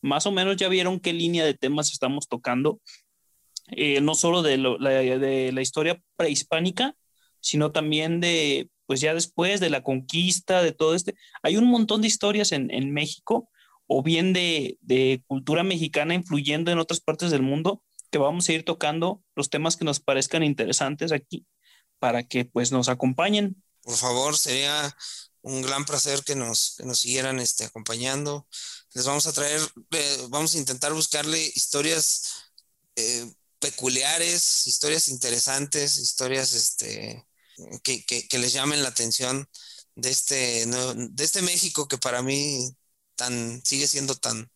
Más 0.00 0.26
o 0.26 0.32
menos 0.32 0.56
ya 0.56 0.68
vieron 0.68 0.98
qué 0.98 1.12
línea 1.12 1.44
de 1.44 1.54
temas 1.54 1.92
estamos 1.92 2.26
tocando. 2.26 2.80
Eh, 3.72 4.00
no 4.00 4.14
solo 4.14 4.42
de, 4.42 4.56
la, 4.56 4.90
de 4.90 5.52
la 5.52 5.60
historia 5.60 6.02
prehispánica, 6.16 6.96
sino 7.40 7.70
también 7.70 8.20
de, 8.20 8.70
pues 8.86 9.00
ya 9.00 9.12
después 9.14 9.60
de 9.60 9.70
la 9.70 9.82
conquista, 9.82 10.62
de 10.62 10.72
todo 10.72 10.94
este. 10.94 11.14
Hay 11.42 11.58
un 11.58 11.66
montón 11.66 12.00
de 12.00 12.08
historias 12.08 12.52
en, 12.52 12.70
en 12.70 12.92
México 12.92 13.49
o 13.92 14.04
bien 14.04 14.32
de, 14.32 15.24
cultura 15.26 15.64
mexicana 15.64 16.14
influyendo 16.14 16.70
en 16.70 16.78
otras 16.78 17.00
partes 17.00 17.32
del 17.32 17.42
mundo, 17.42 17.82
que 18.12 18.18
vamos 18.18 18.48
a 18.48 18.52
ir 18.52 18.64
tocando 18.64 19.20
los 19.34 19.50
temas 19.50 19.76
que 19.76 19.84
nos 19.84 19.98
parezcan 19.98 20.44
interesantes 20.44 21.10
aquí 21.10 21.44
para 21.98 22.22
que 22.22 22.44
pues 22.44 22.70
nos 22.70 22.88
acompañen. 22.88 23.60
Por 23.82 23.96
favor, 23.96 24.38
sería 24.38 24.96
un 25.42 25.62
gran 25.62 25.84
placer 25.84 26.22
que 26.22 26.36
nos, 26.36 26.76
nos 26.84 27.00
siguieran 27.00 27.40
este, 27.40 27.64
acompañando. 27.64 28.46
Les 28.94 29.06
vamos 29.06 29.26
a 29.26 29.32
traer, 29.32 29.60
eh, 29.90 30.26
vamos 30.28 30.54
a 30.54 30.58
intentar 30.58 30.92
buscarle 30.92 31.44
historias 31.56 32.52
eh, 32.94 33.28
peculiares, 33.58 34.68
historias 34.68 35.08
interesantes, 35.08 35.96
historias 35.96 36.52
este, 36.52 37.26
que, 37.82 38.04
que, 38.04 38.38
les 38.38 38.52
llamen 38.52 38.84
la 38.84 38.90
atención 38.90 39.48
de 39.96 40.10
este, 40.10 40.64
de 40.66 41.24
este 41.24 41.42
México 41.42 41.88
que 41.88 41.98
para 41.98 42.22
mí 42.22 42.72
sigue 43.64 43.86
siendo 43.86 44.14
tan, 44.14 44.50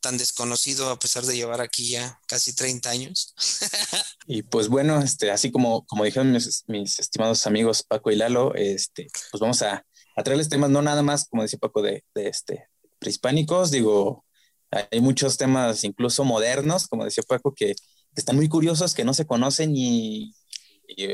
tan 0.00 0.16
desconocido 0.16 0.90
a 0.90 0.98
pesar 0.98 1.24
de 1.24 1.36
llevar 1.36 1.60
aquí 1.60 1.90
ya 1.90 2.20
casi 2.26 2.54
30 2.54 2.90
años. 2.90 3.34
y 4.26 4.42
pues 4.42 4.68
bueno, 4.68 5.00
este, 5.00 5.30
así 5.30 5.50
como, 5.50 5.86
como 5.86 6.04
dijeron 6.04 6.32
mis, 6.32 6.64
mis, 6.66 6.98
estimados 6.98 7.46
amigos 7.46 7.82
Paco 7.82 8.10
y 8.10 8.16
Lalo, 8.16 8.54
este, 8.54 9.08
pues 9.30 9.40
vamos 9.40 9.62
a, 9.62 9.84
a 10.16 10.22
traerles 10.22 10.48
temas, 10.48 10.70
no 10.70 10.82
nada 10.82 11.02
más, 11.02 11.28
como 11.28 11.42
decía 11.42 11.58
Paco, 11.58 11.82
de, 11.82 12.04
de 12.14 12.28
este, 12.28 12.68
prehispánicos, 12.98 13.70
digo, 13.70 14.24
hay 14.70 15.00
muchos 15.00 15.36
temas 15.36 15.84
incluso 15.84 16.24
modernos, 16.24 16.86
como 16.86 17.04
decía 17.04 17.24
Paco, 17.26 17.54
que, 17.54 17.74
están 18.16 18.34
muy 18.36 18.48
curiosos, 18.48 18.92
que 18.92 19.04
no 19.04 19.14
se 19.14 19.24
conocen 19.24 19.72
y, 19.74 20.34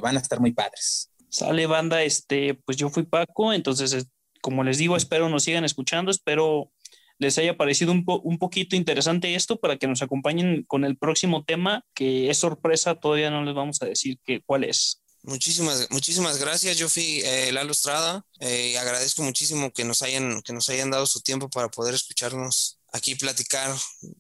van 0.03 0.17
a 0.17 0.21
estar 0.21 0.41
muy 0.41 0.53
padres. 0.53 1.11
Sale 1.29 1.67
banda, 1.67 2.03
este, 2.03 2.55
pues 2.55 2.79
yo 2.79 2.89
fui 2.89 3.03
Paco, 3.03 3.53
entonces 3.53 4.09
como 4.41 4.63
les 4.65 4.79
digo, 4.79 4.97
espero 4.97 5.29
nos 5.29 5.43
sigan 5.43 5.65
escuchando, 5.65 6.11
espero 6.11 6.71
les 7.19 7.39
haya 7.39 7.57
parecido 7.57 7.93
un, 7.93 8.05
un 8.07 8.39
poquito 8.39 8.77
interesante 8.77 9.35
esto 9.35 9.59
para 9.59 9.77
que 9.77 9.87
nos 9.87 10.03
acompañen 10.03 10.65
con 10.65 10.85
el 10.85 10.97
próximo 10.97 11.45
tema, 11.45 11.85
que 11.95 12.31
es 12.31 12.39
sorpresa, 12.39 12.95
todavía 12.97 13.31
no 13.31 13.45
les 13.45 13.55
vamos 13.55 13.81
a 13.83 13.87
decir 13.87 14.19
que, 14.25 14.43
cuál 14.43 14.65
es. 14.65 15.03
Muchísimas, 15.23 15.91
muchísimas 15.91 16.39
gracias, 16.39 16.81
Jofi 16.81 17.21
eh, 17.25 17.51
Lalo 17.51 17.73
Estrada. 17.73 18.25
Eh, 18.39 18.79
agradezco 18.79 19.25
muchísimo 19.25 19.73
que 19.73 19.85
nos, 19.85 20.03
hayan, 20.03 20.41
que 20.43 20.53
nos 20.53 20.71
hayan 20.71 20.91
dado 20.91 21.05
su 21.05 21.21
tiempo 21.21 21.51
para 21.51 21.69
poder 21.69 21.95
escucharnos 21.95 22.79
aquí 22.93 23.15
platicar, 23.15 23.75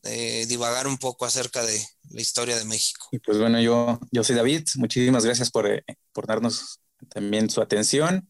eh, 0.04 0.46
divagar 0.48 0.86
un 0.86 0.98
poco 0.98 1.24
acerca 1.24 1.64
de 1.64 1.80
la 2.10 2.20
historia 2.20 2.56
de 2.56 2.64
México. 2.64 3.06
Y 3.12 3.18
pues 3.18 3.38
bueno, 3.38 3.60
yo, 3.60 4.00
yo 4.10 4.24
soy 4.24 4.36
David. 4.36 4.66
Muchísimas 4.76 5.24
gracias 5.24 5.50
por, 5.50 5.70
eh, 5.70 5.84
por 6.12 6.26
darnos 6.26 6.80
también 7.08 7.50
su 7.50 7.60
atención. 7.60 8.28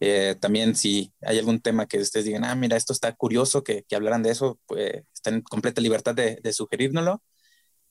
Eh, 0.00 0.36
también 0.40 0.74
si 0.74 1.12
hay 1.22 1.38
algún 1.38 1.60
tema 1.60 1.86
que 1.86 1.98
ustedes 1.98 2.26
digan, 2.26 2.44
ah, 2.44 2.54
mira, 2.54 2.76
esto 2.76 2.92
está 2.92 3.12
curioso 3.14 3.62
que, 3.62 3.84
que 3.84 3.96
hablaran 3.96 4.22
de 4.22 4.30
eso, 4.30 4.58
pues 4.66 5.04
están 5.14 5.34
en 5.34 5.42
completa 5.42 5.80
libertad 5.80 6.14
de, 6.14 6.38
de 6.42 6.52
sugerírnoslo. 6.52 7.22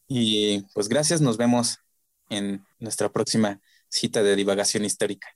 Y 0.08 0.64
pues 0.74 0.90
gracias, 0.90 1.22
nos 1.22 1.38
vemos 1.38 1.80
en 2.30 2.66
nuestra 2.80 3.12
próxima 3.12 3.62
cita 3.90 4.24
de 4.24 4.36
divagación 4.36 4.86
histórica. 4.86 5.30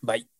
Bye. 0.00 0.39